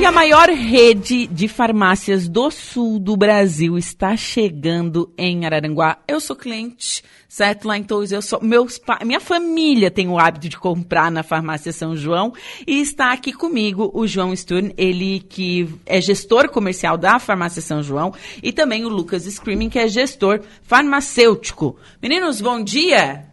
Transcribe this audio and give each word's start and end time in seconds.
E 0.00 0.04
a 0.06 0.10
maior 0.10 0.48
rede 0.48 1.26
de 1.26 1.46
farmácias 1.46 2.26
do 2.26 2.50
sul 2.50 2.98
do 2.98 3.18
Brasil 3.18 3.76
está 3.76 4.16
chegando 4.16 5.12
em 5.16 5.44
Araranguá. 5.44 5.98
Eu 6.08 6.18
sou 6.18 6.34
cliente, 6.34 7.04
certo? 7.28 7.68
Lá 7.68 7.76
então 7.76 8.02
eu 8.02 8.22
sou 8.22 8.40
meus 8.40 8.78
pa... 8.78 9.00
minha 9.04 9.20
família 9.20 9.90
tem 9.90 10.08
o 10.08 10.18
hábito 10.18 10.48
de 10.48 10.56
comprar 10.56 11.10
na 11.10 11.22
farmácia 11.22 11.70
São 11.70 11.94
João 11.94 12.32
e 12.66 12.80
está 12.80 13.12
aqui 13.12 13.30
comigo 13.30 13.90
o 13.92 14.06
João 14.06 14.34
Sturn, 14.34 14.72
ele 14.74 15.20
que 15.20 15.68
é 15.84 16.00
gestor 16.00 16.48
comercial 16.48 16.96
da 16.96 17.18
farmácia 17.18 17.60
São 17.60 17.82
João 17.82 18.14
e 18.42 18.54
também 18.54 18.86
o 18.86 18.88
Lucas 18.88 19.24
Screaming, 19.24 19.68
que 19.68 19.78
é 19.78 19.86
gestor 19.86 20.40
farmacêutico. 20.62 21.76
Meninos, 22.02 22.40
bom 22.40 22.64
dia. 22.64 23.26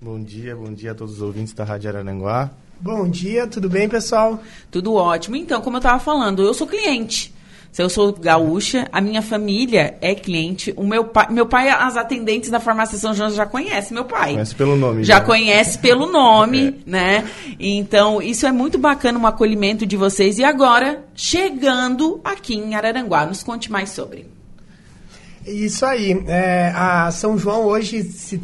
Bom 0.00 0.22
dia, 0.22 0.54
bom 0.54 0.72
dia 0.72 0.92
a 0.92 0.94
todos 0.94 1.14
os 1.14 1.20
ouvintes 1.20 1.52
da 1.52 1.64
Rádio 1.64 1.90
Araranguá. 1.90 2.52
Bom 2.82 3.08
dia, 3.08 3.46
tudo 3.46 3.68
bem, 3.68 3.88
pessoal? 3.88 4.42
Tudo 4.68 4.94
ótimo. 4.94 5.36
Então, 5.36 5.60
como 5.60 5.76
eu 5.76 5.78
estava 5.78 6.00
falando, 6.00 6.42
eu 6.42 6.52
sou 6.52 6.66
cliente. 6.66 7.32
Se 7.70 7.80
eu 7.80 7.88
sou 7.88 8.12
gaúcha, 8.12 8.88
a 8.90 9.00
minha 9.00 9.22
família 9.22 9.96
é 10.00 10.16
cliente. 10.16 10.74
O 10.76 10.84
meu 10.84 11.04
pai, 11.04 11.28
meu 11.30 11.46
pai, 11.46 11.68
as 11.68 11.96
atendentes 11.96 12.50
da 12.50 12.58
farmácia 12.58 12.98
São 12.98 13.14
João 13.14 13.30
já 13.30 13.46
conhecem 13.46 13.94
meu 13.94 14.04
pai. 14.04 14.32
Conhece 14.32 14.56
pelo 14.56 14.74
nome. 14.74 15.04
Já, 15.04 15.14
já. 15.14 15.20
conhece 15.20 15.78
pelo 15.78 16.10
nome, 16.10 16.82
é. 16.84 16.90
né? 16.90 17.30
Então, 17.56 18.20
isso 18.20 18.48
é 18.48 18.50
muito 18.50 18.78
bacana, 18.78 19.16
um 19.16 19.28
acolhimento 19.28 19.86
de 19.86 19.96
vocês. 19.96 20.40
E 20.40 20.44
agora, 20.44 21.04
chegando 21.14 22.20
aqui 22.24 22.56
em 22.56 22.74
Araranguá, 22.74 23.24
nos 23.24 23.44
conte 23.44 23.70
mais 23.70 23.90
sobre. 23.90 24.26
Isso 25.46 25.86
aí. 25.86 26.20
É, 26.26 26.72
a 26.74 27.12
São 27.12 27.38
João 27.38 27.62
hoje 27.62 28.02
se 28.02 28.40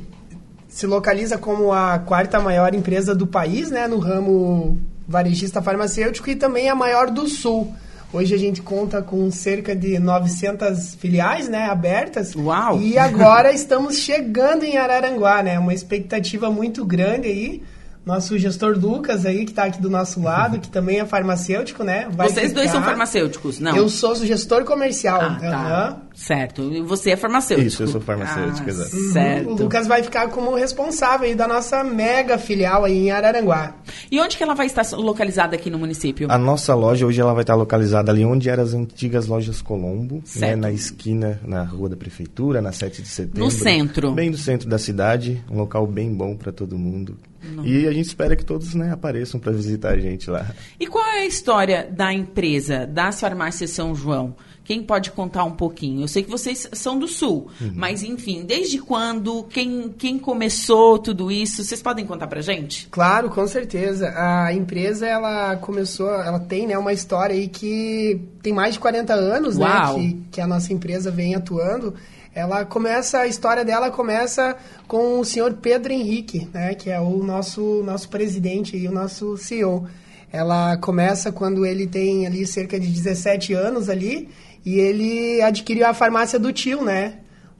se 0.68 0.86
localiza 0.86 1.38
como 1.38 1.72
a 1.72 1.98
quarta 1.98 2.38
maior 2.38 2.74
empresa 2.74 3.14
do 3.14 3.26
país, 3.26 3.70
né, 3.70 3.88
no 3.88 3.98
ramo 3.98 4.78
varejista 5.08 5.62
farmacêutico 5.62 6.28
e 6.28 6.36
também 6.36 6.68
a 6.68 6.74
maior 6.74 7.10
do 7.10 7.26
Sul. 7.26 7.74
Hoje 8.12 8.34
a 8.34 8.38
gente 8.38 8.62
conta 8.62 9.02
com 9.02 9.30
cerca 9.30 9.74
de 9.76 9.98
900 9.98 10.94
filiais, 10.94 11.48
né, 11.48 11.66
abertas. 11.66 12.34
Uau! 12.34 12.80
E 12.80 12.98
agora 12.98 13.52
estamos 13.52 13.98
chegando 13.98 14.64
em 14.64 14.78
Araranguá, 14.78 15.42
né? 15.42 15.58
Uma 15.58 15.74
expectativa 15.74 16.50
muito 16.50 16.84
grande 16.84 17.28
aí 17.28 17.62
nosso 18.08 18.38
gestor 18.38 18.78
Lucas 18.78 19.26
aí, 19.26 19.44
que 19.44 19.50
está 19.50 19.64
aqui 19.64 19.82
do 19.82 19.90
nosso 19.90 20.22
lado, 20.22 20.58
que 20.58 20.70
também 20.70 20.98
é 20.98 21.04
farmacêutico, 21.04 21.84
né? 21.84 22.08
Vai 22.10 22.30
Vocês 22.30 22.48
ficar. 22.48 22.60
dois 22.60 22.70
são 22.70 22.82
farmacêuticos, 22.82 23.60
não? 23.60 23.76
Eu 23.76 23.90
sou 23.90 24.14
gestor 24.14 24.64
comercial. 24.64 25.20
Ah, 25.20 25.38
tá. 25.38 25.98
Uhum. 26.00 26.08
Certo. 26.14 26.62
E 26.72 26.80
você 26.80 27.10
é 27.10 27.16
farmacêutico? 27.16 27.68
Isso, 27.68 27.82
eu 27.82 27.88
sou 27.88 28.00
farmacêutico, 28.00 28.66
ah, 28.66 28.70
exato. 28.70 28.96
Certo. 29.12 29.50
O 29.50 29.62
Lucas 29.62 29.86
vai 29.86 30.02
ficar 30.02 30.28
como 30.30 30.54
responsável 30.54 31.28
aí 31.28 31.34
da 31.34 31.46
nossa 31.46 31.84
mega 31.84 32.38
filial 32.38 32.86
aí 32.86 32.96
em 32.96 33.10
Araranguá. 33.10 33.74
E 34.10 34.18
onde 34.18 34.38
que 34.38 34.42
ela 34.42 34.54
vai 34.54 34.64
estar 34.64 34.86
localizada 34.96 35.54
aqui 35.54 35.68
no 35.68 35.78
município? 35.78 36.32
A 36.32 36.38
nossa 36.38 36.74
loja 36.74 37.04
hoje 37.06 37.20
ela 37.20 37.34
vai 37.34 37.42
estar 37.42 37.56
localizada 37.56 38.10
ali 38.10 38.24
onde 38.24 38.48
eram 38.48 38.62
as 38.62 38.72
antigas 38.72 39.26
lojas 39.26 39.60
Colombo, 39.60 40.22
né, 40.36 40.56
na 40.56 40.72
esquina, 40.72 41.38
na 41.44 41.62
rua 41.62 41.90
da 41.90 41.96
prefeitura, 41.96 42.62
na 42.62 42.72
7 42.72 43.02
de 43.02 43.08
setembro. 43.08 43.44
No 43.44 43.50
centro. 43.50 44.12
Bem 44.12 44.30
do 44.30 44.38
centro 44.38 44.66
da 44.66 44.78
cidade, 44.78 45.44
um 45.50 45.58
local 45.58 45.86
bem 45.86 46.10
bom 46.12 46.34
para 46.34 46.50
todo 46.50 46.78
mundo. 46.78 47.18
Não. 47.54 47.66
E 47.66 47.86
a 47.86 47.92
gente 47.92 48.06
espera 48.06 48.36
que 48.36 48.44
todos 48.44 48.74
né, 48.74 48.92
apareçam 48.92 49.40
para 49.40 49.52
visitar 49.52 49.94
a 49.94 49.98
gente 49.98 50.30
lá. 50.30 50.54
E 50.78 50.86
qual 50.86 51.04
é 51.04 51.20
a 51.20 51.26
história 51.26 51.88
da 51.90 52.12
empresa, 52.12 52.86
das 52.86 53.20
farmácias 53.20 53.70
São 53.70 53.94
João? 53.94 54.34
Quem 54.68 54.82
pode 54.82 55.12
contar 55.12 55.44
um 55.44 55.52
pouquinho? 55.52 56.02
Eu 56.02 56.08
sei 56.08 56.22
que 56.22 56.30
vocês 56.30 56.68
são 56.74 56.98
do 56.98 57.08
Sul, 57.08 57.48
uhum. 57.58 57.72
mas 57.74 58.02
enfim, 58.02 58.44
desde 58.44 58.78
quando? 58.78 59.44
Quem, 59.44 59.88
quem 59.96 60.18
começou 60.18 60.98
tudo 60.98 61.32
isso? 61.32 61.64
Vocês 61.64 61.80
podem 61.80 62.04
contar 62.04 62.26
pra 62.26 62.42
gente? 62.42 62.86
Claro, 62.90 63.30
com 63.30 63.46
certeza. 63.46 64.12
A 64.14 64.52
empresa, 64.52 65.06
ela 65.06 65.56
começou, 65.56 66.10
ela 66.10 66.38
tem 66.38 66.66
né, 66.66 66.76
uma 66.76 66.92
história 66.92 67.34
aí 67.34 67.48
que 67.48 68.20
tem 68.42 68.52
mais 68.52 68.74
de 68.74 68.80
40 68.80 69.14
anos, 69.14 69.56
né? 69.56 69.66
Que, 69.94 70.22
que 70.32 70.40
a 70.42 70.46
nossa 70.46 70.70
empresa 70.70 71.10
vem 71.10 71.34
atuando. 71.34 71.94
Ela 72.38 72.64
começa, 72.64 73.18
a 73.18 73.26
história 73.26 73.64
dela 73.64 73.90
começa 73.90 74.56
com 74.86 75.18
o 75.18 75.24
senhor 75.24 75.54
Pedro 75.54 75.92
Henrique, 75.92 76.48
né, 76.54 76.72
que 76.72 76.88
é 76.88 77.00
o 77.00 77.20
nosso, 77.20 77.82
nosso 77.82 78.08
presidente 78.08 78.76
e 78.76 78.86
o 78.86 78.92
nosso 78.92 79.36
CEO. 79.36 79.88
Ela 80.30 80.76
começa 80.76 81.32
quando 81.32 81.66
ele 81.66 81.84
tem 81.88 82.28
ali 82.28 82.46
cerca 82.46 82.78
de 82.78 82.86
17 82.86 83.54
anos 83.54 83.88
ali 83.88 84.28
e 84.64 84.78
ele 84.78 85.42
adquiriu 85.42 85.84
a 85.84 85.92
farmácia 85.92 86.38
do 86.38 86.52
tio, 86.52 86.84
né, 86.84 87.14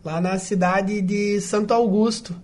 lá 0.04 0.20
na 0.20 0.38
cidade 0.38 1.02
de 1.02 1.40
Santo 1.40 1.74
Augusto. 1.74 2.36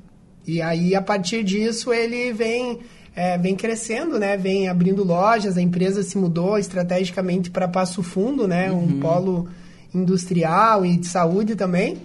E 0.44 0.60
aí, 0.60 0.92
a 0.96 1.00
partir 1.00 1.44
disso, 1.44 1.92
ele 1.92 2.32
vem, 2.32 2.80
é, 3.14 3.38
vem 3.38 3.54
crescendo, 3.54 4.18
né? 4.18 4.36
Vem 4.36 4.68
abrindo 4.68 5.04
lojas, 5.04 5.56
a 5.56 5.62
empresa 5.62 6.02
se 6.02 6.18
mudou 6.18 6.58
estrategicamente 6.58 7.48
para 7.48 7.68
Passo 7.68 8.02
Fundo, 8.02 8.48
né? 8.48 8.72
Uhum. 8.72 8.82
Um 8.82 9.00
polo 9.00 9.48
industrial 9.94 10.84
e 10.84 10.96
de 10.96 11.06
saúde 11.06 11.54
também 11.54 11.96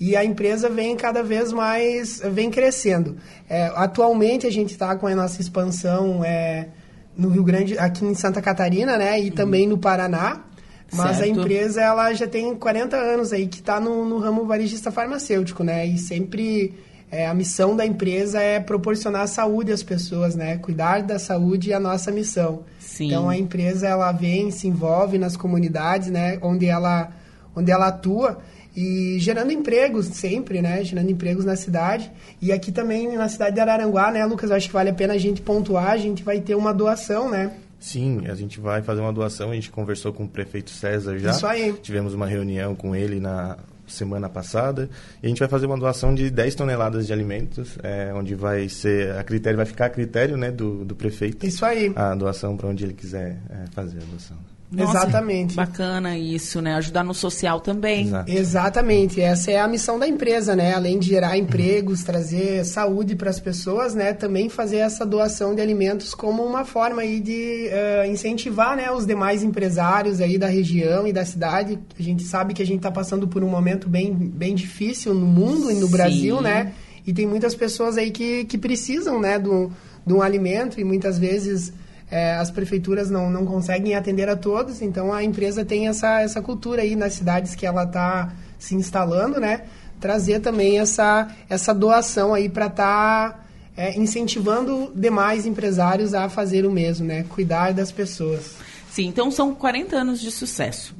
e 0.00 0.16
a 0.16 0.24
empresa 0.24 0.68
vem 0.68 0.96
cada 0.96 1.22
vez 1.22 1.52
mais, 1.52 2.20
vem 2.32 2.50
crescendo. 2.50 3.16
É, 3.48 3.72
atualmente 3.74 4.46
a 4.46 4.50
gente 4.50 4.70
está 4.70 4.94
com 4.96 5.06
a 5.06 5.14
nossa 5.14 5.40
expansão 5.40 6.24
é, 6.24 6.68
no 7.16 7.28
Rio 7.28 7.42
Grande, 7.42 7.78
aqui 7.78 8.04
em 8.04 8.14
Santa 8.14 8.40
Catarina, 8.40 8.96
né, 8.96 9.20
e 9.20 9.30
uhum. 9.30 9.34
também 9.34 9.66
no 9.66 9.78
Paraná. 9.78 10.44
Mas 10.90 11.16
certo. 11.16 11.24
a 11.24 11.26
empresa 11.28 11.82
ela 11.82 12.14
já 12.14 12.26
tem 12.26 12.54
40 12.54 12.96
anos 12.96 13.32
aí 13.32 13.46
que 13.46 13.58
está 13.58 13.78
no, 13.78 14.06
no 14.06 14.18
ramo 14.18 14.46
varejista 14.46 14.90
farmacêutico, 14.90 15.62
né, 15.62 15.84
e 15.84 15.98
sempre 15.98 16.74
é, 17.10 17.26
a 17.26 17.34
missão 17.34 17.74
da 17.74 17.84
empresa 17.84 18.40
é 18.40 18.60
proporcionar 18.60 19.26
saúde 19.26 19.72
às 19.72 19.82
pessoas, 19.82 20.34
né? 20.34 20.58
Cuidar 20.58 21.02
da 21.02 21.18
saúde 21.18 21.72
é 21.72 21.74
a 21.74 21.80
nossa 21.80 22.12
missão. 22.12 22.64
Sim. 22.78 23.06
Então 23.06 23.30
a 23.30 23.36
empresa 23.36 23.88
ela 23.88 24.12
vem, 24.12 24.50
se 24.50 24.68
envolve 24.68 25.16
nas 25.16 25.34
comunidades, 25.34 26.08
né? 26.10 26.38
Onde 26.42 26.66
ela, 26.66 27.10
onde 27.56 27.70
ela 27.70 27.88
atua 27.88 28.38
e 28.78 29.18
gerando 29.18 29.50
empregos 29.50 30.06
sempre, 30.06 30.62
né? 30.62 30.84
Gerando 30.84 31.10
empregos 31.10 31.44
na 31.44 31.56
cidade. 31.56 32.08
E 32.40 32.52
aqui 32.52 32.70
também 32.70 33.16
na 33.16 33.28
cidade 33.28 33.56
de 33.56 33.60
Araranguá, 33.60 34.12
né, 34.12 34.24
Lucas? 34.24 34.52
Acho 34.52 34.68
que 34.68 34.72
vale 34.72 34.90
a 34.90 34.94
pena 34.94 35.14
a 35.14 35.18
gente 35.18 35.42
pontuar, 35.42 35.90
a 35.90 35.96
gente 35.96 36.22
vai 36.22 36.40
ter 36.40 36.54
uma 36.54 36.72
doação, 36.72 37.28
né? 37.28 37.50
Sim, 37.80 38.28
a 38.28 38.36
gente 38.36 38.60
vai 38.60 38.80
fazer 38.80 39.00
uma 39.00 39.12
doação, 39.12 39.50
a 39.50 39.54
gente 39.54 39.68
conversou 39.72 40.12
com 40.12 40.24
o 40.24 40.28
prefeito 40.28 40.70
César 40.70 41.18
já. 41.18 41.30
Isso 41.30 41.44
aí. 41.44 41.72
Tivemos 41.82 42.14
uma 42.14 42.28
reunião 42.28 42.76
com 42.76 42.94
ele 42.94 43.18
na 43.18 43.58
semana 43.88 44.28
passada 44.28 44.88
e 45.20 45.26
a 45.26 45.28
gente 45.28 45.40
vai 45.40 45.48
fazer 45.48 45.66
uma 45.66 45.76
doação 45.76 46.14
de 46.14 46.30
10 46.30 46.54
toneladas 46.54 47.04
de 47.04 47.12
alimentos, 47.12 47.78
é, 47.82 48.12
onde 48.14 48.36
vai 48.36 48.68
ser 48.68 49.10
a 49.16 49.24
critério, 49.24 49.56
vai 49.56 49.66
ficar 49.66 49.86
a 49.86 49.90
critério 49.90 50.36
né, 50.36 50.52
do, 50.52 50.84
do 50.84 50.94
prefeito. 50.94 51.44
Isso 51.44 51.64
aí. 51.64 51.92
A 51.96 52.14
doação 52.14 52.56
para 52.56 52.68
onde 52.68 52.84
ele 52.84 52.94
quiser 52.94 53.38
é, 53.50 53.64
fazer 53.72 53.98
a 53.98 54.04
doação. 54.04 54.36
Nossa, 54.70 54.98
Exatamente. 54.98 55.56
Bacana 55.56 56.18
isso, 56.18 56.60
né? 56.60 56.74
Ajudar 56.74 57.02
no 57.02 57.14
social 57.14 57.58
também. 57.58 58.06
Exato. 58.06 58.30
Exatamente. 58.30 59.20
Essa 59.20 59.50
é 59.50 59.60
a 59.60 59.66
missão 59.66 59.98
da 59.98 60.06
empresa, 60.06 60.54
né? 60.54 60.74
Além 60.74 60.98
de 60.98 61.08
gerar 61.08 61.38
empregos, 61.38 62.02
trazer 62.04 62.64
saúde 62.66 63.16
para 63.16 63.30
as 63.30 63.40
pessoas, 63.40 63.94
né? 63.94 64.12
Também 64.12 64.50
fazer 64.50 64.78
essa 64.78 65.06
doação 65.06 65.54
de 65.54 65.62
alimentos 65.62 66.14
como 66.14 66.44
uma 66.44 66.66
forma 66.66 67.00
aí 67.00 67.18
de 67.18 67.70
uh, 67.70 68.10
incentivar, 68.10 68.76
né? 68.76 68.90
Os 68.90 69.06
demais 69.06 69.42
empresários 69.42 70.20
aí 70.20 70.36
da 70.36 70.48
região 70.48 71.06
e 71.06 71.14
da 71.14 71.24
cidade. 71.24 71.78
A 71.98 72.02
gente 72.02 72.24
sabe 72.24 72.52
que 72.52 72.62
a 72.62 72.66
gente 72.66 72.78
está 72.78 72.90
passando 72.90 73.26
por 73.26 73.42
um 73.42 73.48
momento 73.48 73.88
bem, 73.88 74.14
bem 74.14 74.54
difícil 74.54 75.14
no 75.14 75.26
mundo 75.26 75.70
e 75.70 75.74
no 75.74 75.86
Sim. 75.86 75.92
Brasil, 75.92 76.40
né? 76.42 76.74
E 77.06 77.12
tem 77.14 77.26
muitas 77.26 77.54
pessoas 77.54 77.96
aí 77.96 78.10
que, 78.10 78.44
que 78.44 78.58
precisam, 78.58 79.18
né? 79.18 79.38
Do, 79.38 79.72
de 80.06 80.12
um 80.12 80.20
alimento 80.20 80.78
e 80.78 80.84
muitas 80.84 81.18
vezes 81.18 81.72
é, 82.10 82.34
as 82.34 82.50
prefeituras 82.50 83.10
não, 83.10 83.30
não 83.30 83.44
conseguem 83.44 83.94
atender 83.94 84.28
a 84.28 84.36
todos, 84.36 84.80
então 84.80 85.12
a 85.12 85.22
empresa 85.22 85.64
tem 85.64 85.88
essa, 85.88 86.20
essa 86.20 86.40
cultura 86.40 86.82
aí 86.82 86.96
nas 86.96 87.14
cidades 87.14 87.54
que 87.54 87.66
ela 87.66 87.84
está 87.84 88.32
se 88.58 88.74
instalando, 88.74 89.38
né? 89.38 89.62
Trazer 90.00 90.40
também 90.40 90.78
essa, 90.78 91.28
essa 91.48 91.74
doação 91.74 92.32
aí 92.32 92.48
para 92.48 92.66
estar 92.66 93.32
tá, 93.32 93.44
é, 93.76 93.98
incentivando 93.98 94.90
demais 94.94 95.44
empresários 95.44 96.14
a 96.14 96.28
fazer 96.28 96.64
o 96.64 96.70
mesmo, 96.70 97.06
né? 97.06 97.24
Cuidar 97.28 97.72
das 97.72 97.92
pessoas. 97.92 98.56
Sim, 98.90 99.06
então 99.06 99.30
são 99.30 99.54
40 99.54 99.96
anos 99.96 100.20
de 100.20 100.30
sucesso. 100.30 100.94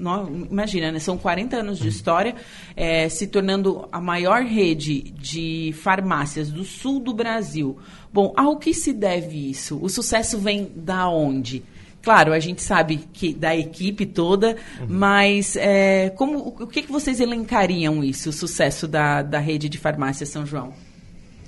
imagina, 0.50 0.92
né? 0.92 0.98
São 0.98 1.16
40 1.16 1.56
anos 1.56 1.78
de 1.78 1.88
história, 1.88 2.34
é, 2.76 3.08
se 3.08 3.26
tornando 3.26 3.88
a 3.90 4.00
maior 4.00 4.42
rede 4.42 5.10
de 5.10 5.74
farmácias 5.82 6.50
do 6.50 6.64
sul 6.64 7.00
do 7.00 7.14
Brasil. 7.14 7.78
Bom, 8.12 8.32
ao 8.36 8.58
que 8.58 8.74
se 8.74 8.92
deve 8.92 9.50
isso? 9.50 9.78
O 9.82 9.88
sucesso 9.88 10.38
vem 10.38 10.70
da 10.76 11.08
onde? 11.08 11.64
Claro, 12.02 12.32
a 12.32 12.38
gente 12.38 12.62
sabe 12.62 12.98
que 13.12 13.34
da 13.34 13.56
equipe 13.56 14.06
toda, 14.06 14.56
uhum. 14.80 14.86
mas 14.88 15.56
é, 15.56 16.10
como, 16.10 16.54
o 16.60 16.66
que, 16.66 16.82
que 16.82 16.92
vocês 16.92 17.20
elencariam 17.20 18.04
isso, 18.04 18.30
o 18.30 18.32
sucesso 18.32 18.86
da, 18.86 19.22
da 19.22 19.38
rede 19.38 19.68
de 19.68 19.78
farmácia 19.78 20.24
São 20.24 20.46
João? 20.46 20.72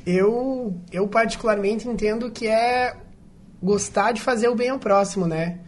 Eu, 0.04 0.74
eu 0.90 1.06
particularmente 1.06 1.88
entendo 1.88 2.30
que 2.30 2.46
é 2.48 2.96
gostar 3.62 4.12
de 4.12 4.20
fazer 4.20 4.48
o 4.48 4.54
bem 4.54 4.70
ao 4.70 4.78
próximo, 4.78 5.26
né? 5.26 5.60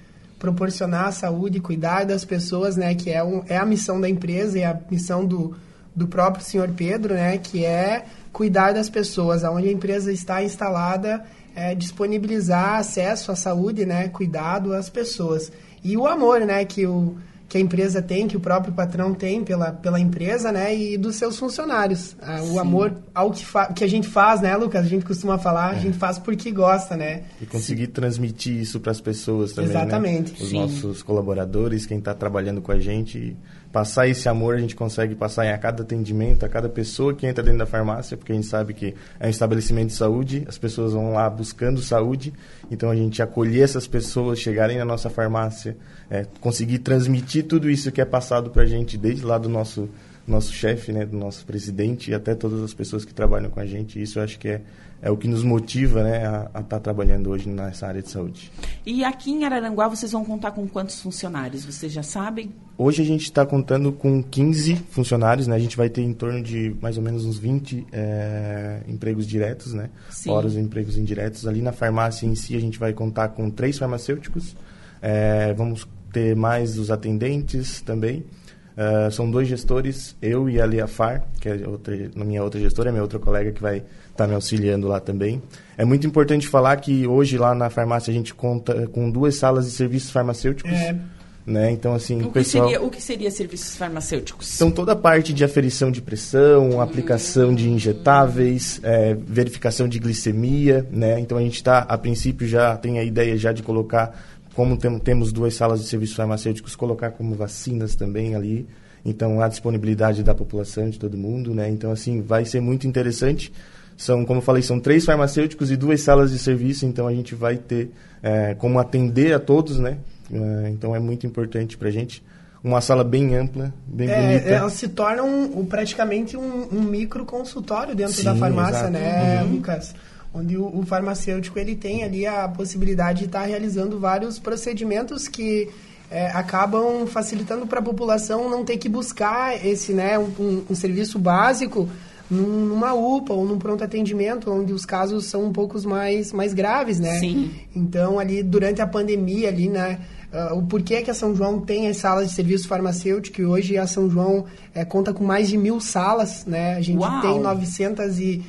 Proporcionar 0.43 1.13
saúde, 1.13 1.61
cuidar 1.61 2.05
das 2.05 2.25
pessoas, 2.25 2.77
né? 2.77 2.97
Que 2.97 3.11
é, 3.11 3.23
um, 3.23 3.45
é 3.47 3.57
a 3.57 3.65
missão 3.65 4.01
da 4.01 4.09
empresa 4.09 4.59
e 4.59 4.65
a 4.65 4.77
missão 4.91 5.25
do, 5.25 5.57
do 5.95 6.09
próprio 6.09 6.45
senhor 6.45 6.69
Pedro, 6.71 7.15
né? 7.15 7.39
Que 7.39 7.65
é 7.65 8.05
cuidar 8.33 8.73
das 8.73 8.91
pessoas, 8.91 9.45
aonde 9.45 9.69
a 9.69 9.73
empresa 9.73 10.11
está 10.11 10.43
instalada, 10.43 11.25
é, 11.55 11.77
disponibilizar 11.77 12.81
acesso 12.81 13.31
à 13.31 13.37
saúde, 13.37 13.87
né? 13.87 14.09
Cuidado 14.09 14.73
às 14.75 14.91
pessoas. 14.91 15.53
E 15.85 15.97
o 15.97 16.09
amor, 16.09 16.41
né, 16.41 16.65
que 16.65 16.87
o 16.87 17.15
que 17.53 17.59
a 17.59 17.61
empresa 17.61 18.01
tem, 18.01 18.27
que 18.27 18.35
o 18.35 18.41
próprio 18.41 18.73
patrão 18.73 19.13
tem 19.13 19.45
pela, 19.45 19.73
pela 19.73 20.01
empresa, 20.01 20.51
né, 20.51 20.75
e 20.75 20.97
dos 20.97 21.17
seus 21.17 21.39
funcionários. 21.39 22.17
Ah, 22.19 22.41
o 22.45 22.59
amor 22.59 22.95
ao 23.15 23.31
que, 23.31 23.45
que 23.77 23.85
a 23.85 23.87
gente 23.87 24.09
faz, 24.09 24.41
né, 24.41 24.57
Lucas? 24.57 24.87
A 24.87 24.89
gente 24.89 25.05
costuma 25.05 25.37
falar, 25.37 25.75
é. 25.75 25.77
a 25.77 25.79
gente 25.79 25.99
faz 25.99 26.19
porque 26.19 26.51
gosta, 26.51 26.97
né? 26.97 27.25
E 27.43 27.45
conseguir 27.45 27.85
Sim. 27.85 27.93
transmitir 27.93 28.57
isso 28.57 28.81
para 28.81 28.91
as 28.91 29.03
pessoas 29.03 29.53
também, 29.53 29.71
né? 29.71 29.83
Exatamente. 29.83 30.33
Né? 30.33 30.39
Os 30.41 30.49
Sim. 30.49 30.61
nossos 30.61 31.03
colaboradores, 31.03 31.85
quem 31.85 31.99
está 31.99 32.15
trabalhando 32.15 32.63
com 32.63 32.73
a 32.73 32.81
gente 32.81 33.37
passar 33.73 34.07
esse 34.07 34.29
amor 34.29 34.55
a 34.55 34.59
gente 34.59 34.77
consegue 34.77 35.15
passar 35.15 35.47
em 35.47 35.51
a 35.51 35.59
cada 35.59 35.83
atendimento, 35.83 36.45
a 36.45 36.49
cada 36.49 36.69
pessoa 36.69 37.15
que 37.15 37.27
entra 37.27 37.43
dentro 37.43 37.61
da 37.61 37.67
farmácia, 37.67 38.17
porque 38.17 38.31
a 38.31 38.35
gente 38.35 38.47
sabe 38.47 38.75
que 38.75 38.95
é 39.19 39.27
um 39.27 39.31
estabelecimento 39.31 39.89
de 39.89 39.95
saúde, 39.95 40.45
as 40.47 40.59
pessoas 40.59 40.93
vão 40.93 41.15
lá 41.15 41.29
buscando 41.31 41.81
saúde, 41.81 42.33
então 42.71 42.91
a 42.91 42.95
gente 42.95 43.23
acolher 43.23 43.63
essas 43.63 43.87
pessoas, 43.87 44.39
chegarem 44.39 44.77
na 44.77 44.85
nossa 44.85 45.09
farmácia, 45.09 45.77
é, 46.11 46.27
conseguir 46.41 46.81
transmitir 46.81 47.47
tudo 47.47 47.71
isso 47.71 47.91
que 47.91 48.01
é 48.01 48.05
passado 48.05 48.51
para 48.51 48.63
a 48.63 48.67
gente 48.67 48.99
desde 48.99 49.25
lá 49.25 49.39
do 49.39 49.49
nosso 49.49 49.89
nosso 50.27 50.53
chefe, 50.53 50.93
né, 50.93 51.05
do 51.05 51.17
nosso 51.17 51.45
presidente 51.45 52.11
e 52.11 52.15
até 52.15 52.35
todas 52.35 52.63
as 52.63 52.73
pessoas 52.73 53.05
que 53.05 53.13
trabalham 53.13 53.51
com 53.51 53.61
a 53.61 53.67
gente. 53.67 54.01
Isso 54.01 54.19
eu 54.19 54.23
acho 54.23 54.39
que 54.39 54.49
é 54.49 54.63
é 55.03 55.11
o 55.11 55.17
que 55.17 55.27
nos 55.27 55.43
motiva 55.43 56.05
né, 56.05 56.25
a 56.25 56.45
estar 56.45 56.63
tá 56.63 56.79
trabalhando 56.79 57.29
hoje 57.29 57.49
nessa 57.49 57.89
área 57.89 58.01
de 58.01 58.09
saúde. 58.09 58.53
E 58.87 59.03
aqui 59.03 59.33
em 59.33 59.45
Araranguá 59.45 59.89
vocês 59.89 60.13
vão 60.13 60.25
contar 60.25 60.53
com 60.53 60.67
quantos 60.69 61.03
funcionários? 61.03 61.65
Vocês 61.65 61.93
já 61.93 62.05
sabem? 62.05 62.53
Hoje 62.79 63.03
a 63.03 63.05
gente 63.05 63.25
está 63.25 63.45
contando 63.45 63.93
com 63.93 64.23
15 64.23 64.77
funcionários, 64.91 65.49
né? 65.49 65.57
A 65.57 65.59
gente 65.59 65.77
vai 65.77 65.91
ter 65.91 66.03
em 66.03 66.15
torno 66.15 66.41
de 66.41 66.77
mais 66.81 66.97
ou 66.97 67.03
menos 67.03 67.25
uns 67.25 67.37
20 67.37 67.85
é, 67.91 68.81
empregos 68.87 69.27
diretos, 69.27 69.75
né? 69.75 69.91
Sim. 70.09 70.31
Fora 70.31 70.47
os 70.47 70.57
empregos 70.57 70.97
indiretos. 70.97 71.49
Ali 71.49 71.61
na 71.63 71.73
farmácia 71.73 72.25
em 72.25 72.37
si 72.37 72.57
a 72.57 72.61
gente 72.61 72.79
vai 72.79 72.93
contar 72.93 73.31
com 73.31 73.51
três 73.51 73.77
farmacêuticos. 73.77 74.57
É, 75.03 75.53
vamos 75.53 75.87
ter 76.13 76.37
mais 76.37 76.79
os 76.79 76.93
atendentes 76.93 77.83
também. 77.83 78.25
Uh, 78.73 79.11
são 79.11 79.31
dois 79.31 79.47
gestores, 79.49 80.17
eu 80.23 80.49
e 80.49 80.61
a 80.61 80.65
Lia 80.65 80.87
Far, 80.87 81.25
que 81.41 81.49
é 81.49 81.69
outra, 81.69 81.95
a 82.17 82.25
minha 82.25 82.43
outra 82.43 82.59
gestora, 82.59 82.91
minha 82.91 83.03
outra 83.03 83.19
colega 83.19 83.53
que 83.53 83.61
vai 83.61 83.79
estar 83.79 83.87
tá 84.17 84.27
me 84.27 84.35
auxiliando 84.35 84.89
lá 84.89 84.99
também. 84.99 85.43
É 85.77 85.85
muito 85.85 86.07
importante 86.07 86.49
falar 86.49 86.77
que 86.77 87.07
hoje 87.07 87.37
lá 87.37 87.55
na 87.55 87.69
farmácia 87.69 88.11
a 88.11 88.15
gente 88.15 88.33
conta 88.33 88.87
com 88.89 89.11
duas 89.11 89.37
salas 89.37 89.67
de 89.67 89.73
serviços 89.73 90.11
farmacêuticos. 90.11 90.73
É. 90.73 90.97
Né? 91.45 91.73
Então, 91.73 91.93
assim, 91.93 92.23
o, 92.23 92.27
que 92.27 92.35
pessoal... 92.35 92.69
seria, 92.69 92.83
o 92.83 92.89
que 92.89 93.03
seria 93.03 93.31
serviços 93.31 93.77
farmacêuticos? 93.77 94.55
Então, 94.55 94.71
toda 94.71 94.93
a 94.93 94.97
parte 94.97 95.33
de 95.33 95.43
aferição 95.43 95.91
de 95.91 96.01
pressão, 96.01 96.81
aplicação 96.81 97.53
de 97.53 97.69
injetáveis, 97.69 98.81
é, 98.85 99.15
verificação 99.15 99.89
de 99.89 99.99
glicemia, 99.99 100.87
né? 100.91 101.19
Então, 101.19 101.37
a 101.37 101.41
gente 101.41 101.57
está, 101.57 101.81
a 101.81 101.99
princípio, 101.99 102.47
já 102.47 102.77
tem 102.77 103.01
a 103.01 103.03
ideia 103.03 103.37
já 103.37 103.53
de 103.53 103.61
colocar 103.61 104.17
como 104.55 104.77
tem, 104.77 104.99
temos 104.99 105.33
duas 105.33 105.55
salas 105.55 105.81
de 105.81 105.87
serviços 105.87 106.17
farmacêuticos, 106.17 106.77
colocar 106.77 107.11
como 107.11 107.35
vacinas 107.35 107.95
também 107.95 108.35
ali. 108.35 108.67
Então, 109.05 109.41
a 109.41 109.49
disponibilidade 109.49 110.23
da 110.23 110.35
população, 110.35 110.89
de 110.89 110.99
todo 110.99 111.17
mundo, 111.17 111.55
né? 111.55 111.69
Então, 111.69 111.91
assim, 111.91 112.21
vai 112.21 112.45
ser 112.45 112.61
muito 112.61 112.87
interessante. 112.87 113.53
São, 113.97 114.25
como 114.25 114.39
eu 114.39 114.43
falei, 114.43 114.63
são 114.63 114.79
três 114.79 115.05
farmacêuticos 115.05 115.71
e 115.71 115.77
duas 115.77 116.01
salas 116.01 116.31
de 116.31 116.39
serviço, 116.39 116.87
então 116.87 117.07
a 117.07 117.13
gente 117.13 117.35
vai 117.35 117.57
ter 117.57 117.91
é, 118.23 118.55
como 118.55 118.79
atender 118.79 119.35
a 119.35 119.41
todos, 119.41 119.79
né? 119.79 119.99
É, 120.33 120.69
então, 120.71 120.95
é 120.95 121.01
muito 121.01 121.27
importante 121.27 121.77
para 121.77 121.89
a 121.89 121.93
gente. 121.93 122.23
Uma 122.63 122.81
sala 122.81 123.03
bem 123.03 123.35
ampla, 123.35 123.75
bem 123.85 124.09
é, 124.09 124.21
bonita. 124.21 124.49
Ela 124.51 124.71
se 124.71 124.87
torna 124.87 125.25
um, 125.25 125.65
praticamente 125.67 126.37
um, 126.37 126.69
um 126.73 126.81
micro 126.81 127.25
consultório 127.25 127.93
dentro 127.93 128.15
Sim, 128.15 128.25
da 128.25 128.37
farmácia, 128.37 128.83
exato. 128.83 128.93
né, 128.93 129.43
uhum. 129.43 129.55
Lucas? 129.55 129.95
Onde 130.35 130.57
o, 130.57 130.65
o, 130.79 130.85
farmacêutico 130.85 131.59
ele 131.59 131.75
tem 131.75 132.05
ali 132.05 132.27
a 132.27 132.49
possibilidade 132.49 133.21
de 133.21 133.25
estar 133.27 133.41
tá 133.41 133.47
realizando 133.47 133.99
vários 133.99 134.39
procedimentos 134.39 135.29
que 135.29 135.69
é, 136.11 136.29
acabam 136.29 137.07
facilitando 137.07 137.67
para 137.67 137.81
a 137.81 137.83
população 137.83 138.49
não 138.49 138.65
ter 138.65 138.77
que 138.77 138.89
buscar 138.89 139.65
esse 139.65 139.93
né 139.93 140.19
um, 140.19 140.33
um, 140.39 140.65
um 140.71 140.75
serviço 140.75 141.19
básico 141.19 141.89
numa 142.33 142.95
UPA 142.95 143.35
ou 143.35 143.45
num 143.45 143.59
pronto 143.59 143.85
atendimento, 143.85 144.51
onde 144.51 144.73
os 144.73 144.87
casos 144.87 145.27
são 145.27 145.45
um 145.45 145.53
pouco 145.53 145.81
mais, 145.87 146.33
mais 146.33 146.55
graves, 146.55 146.99
né? 146.99 147.19
Sim. 147.19 147.51
Então, 147.77 148.19
ali, 148.19 148.43
durante 148.43 148.81
a 148.81 148.87
pandemia, 148.87 149.49
ali, 149.49 149.69
né? 149.69 150.01
Uh, 150.33 150.57
o 150.57 150.63
porquê 150.63 151.03
que 151.03 151.11
a 151.11 151.15
São 151.15 151.37
João 151.37 151.61
tem 151.61 151.89
as 151.89 151.99
salas 151.99 152.31
de 152.31 152.35
serviço 152.35 152.67
farmacêutico, 152.67 153.43
e 153.43 153.45
hoje 153.45 153.77
a 153.77 153.87
São 153.87 154.09
João 154.09 154.47
é, 154.75 154.83
conta 154.83 155.13
com 155.13 155.23
mais 155.23 155.47
de 155.47 155.59
mil 155.59 155.79
salas, 155.79 156.47
né? 156.47 156.75
A 156.77 156.81
gente 156.81 157.01
Uau. 157.01 157.21
tem 157.21 157.39
900 157.39 158.19
e 158.19 158.43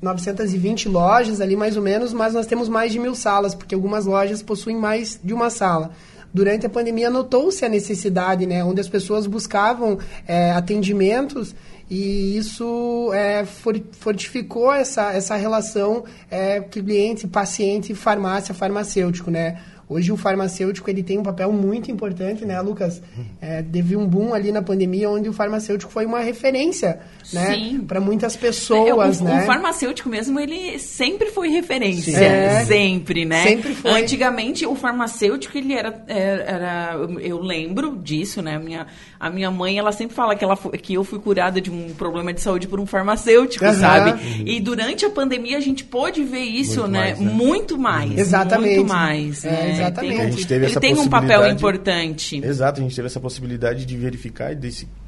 920 0.00 0.88
lojas 0.88 1.40
ali, 1.40 1.56
mais 1.56 1.76
ou 1.76 1.82
menos, 1.82 2.12
mas 2.12 2.34
nós 2.34 2.46
temos 2.46 2.68
mais 2.68 2.92
de 2.92 2.98
mil 2.98 3.14
salas, 3.14 3.54
porque 3.54 3.74
algumas 3.74 4.06
lojas 4.06 4.42
possuem 4.42 4.76
mais 4.76 5.20
de 5.22 5.34
uma 5.34 5.50
sala. 5.50 5.90
Durante 6.32 6.64
a 6.64 6.70
pandemia, 6.70 7.10
notou-se 7.10 7.64
a 7.64 7.68
necessidade, 7.68 8.46
né, 8.46 8.62
onde 8.62 8.80
as 8.80 8.88
pessoas 8.88 9.26
buscavam 9.26 9.98
é, 10.26 10.52
atendimentos 10.52 11.54
e 11.90 12.36
isso 12.36 13.10
é, 13.12 13.44
fortificou 13.44 14.72
essa, 14.72 15.12
essa 15.12 15.34
relação 15.34 16.04
é, 16.30 16.60
cliente, 16.60 17.26
paciente, 17.26 17.94
farmácia, 17.96 18.54
farmacêutico, 18.54 19.28
né? 19.28 19.60
Hoje 19.90 20.12
o 20.12 20.16
farmacêutico 20.16 20.88
ele 20.88 21.02
tem 21.02 21.18
um 21.18 21.22
papel 21.24 21.52
muito 21.52 21.90
importante, 21.90 22.44
né, 22.44 22.60
Lucas? 22.60 23.02
É, 23.40 23.60
teve 23.60 23.96
um 23.96 24.06
boom 24.06 24.32
ali 24.32 24.52
na 24.52 24.62
pandemia 24.62 25.10
onde 25.10 25.28
o 25.28 25.32
farmacêutico 25.32 25.90
foi 25.90 26.06
uma 26.06 26.20
referência, 26.20 27.00
né, 27.32 27.80
para 27.88 28.00
muitas 28.00 28.36
pessoas, 28.36 29.20
é, 29.20 29.24
o, 29.24 29.24
né? 29.24 29.42
O 29.42 29.46
farmacêutico 29.46 30.08
mesmo 30.08 30.38
ele 30.38 30.78
sempre 30.78 31.30
foi 31.30 31.48
referência, 31.48 32.16
é, 32.16 32.64
sempre, 32.64 33.24
né? 33.24 33.42
Sempre 33.42 33.74
foi. 33.74 33.90
Antigamente 33.90 34.64
o 34.64 34.76
farmacêutico 34.76 35.58
ele 35.58 35.72
era, 35.72 36.04
era, 36.06 36.42
era, 36.44 36.94
eu 37.20 37.40
lembro 37.40 37.96
disso, 37.96 38.40
né? 38.40 38.54
A 38.54 38.60
minha 38.60 38.86
a 39.18 39.28
minha 39.28 39.50
mãe 39.50 39.76
ela 39.76 39.90
sempre 39.90 40.14
fala 40.14 40.36
que 40.36 40.44
ela 40.44 40.56
que 40.56 40.94
eu 40.94 41.02
fui 41.02 41.18
curada 41.18 41.60
de 41.60 41.68
um 41.68 41.92
problema 41.94 42.32
de 42.32 42.40
saúde 42.40 42.68
por 42.68 42.78
um 42.78 42.86
farmacêutico, 42.86 43.64
uhum. 43.64 43.74
sabe? 43.74 44.10
Uhum. 44.12 44.44
E 44.46 44.60
durante 44.60 45.04
a 45.04 45.10
pandemia 45.10 45.58
a 45.58 45.60
gente 45.60 45.82
pôde 45.82 46.22
ver 46.22 46.44
isso, 46.44 46.82
muito 46.82 46.92
né? 46.92 47.00
Mais, 47.00 47.20
né? 47.20 47.32
Muito 47.32 47.78
mais. 47.78 48.18
Exatamente. 48.18 48.76
Muito 48.76 48.88
mais. 48.88 49.44
É, 49.44 49.50
né? 49.50 49.79
Exatamente. 49.80 50.16
Tem, 50.16 50.26
a 50.26 50.30
gente 50.30 50.46
teve 50.46 50.66
ele 50.66 50.80
tem 50.80 50.94
um 50.94 51.08
papel 51.08 51.46
importante. 51.48 52.44
Exato, 52.44 52.80
a 52.80 52.82
gente 52.82 52.94
teve 52.94 53.06
essa 53.06 53.20
possibilidade 53.20 53.84
de 53.84 53.96
verificar 53.96 54.52
e 54.52 54.56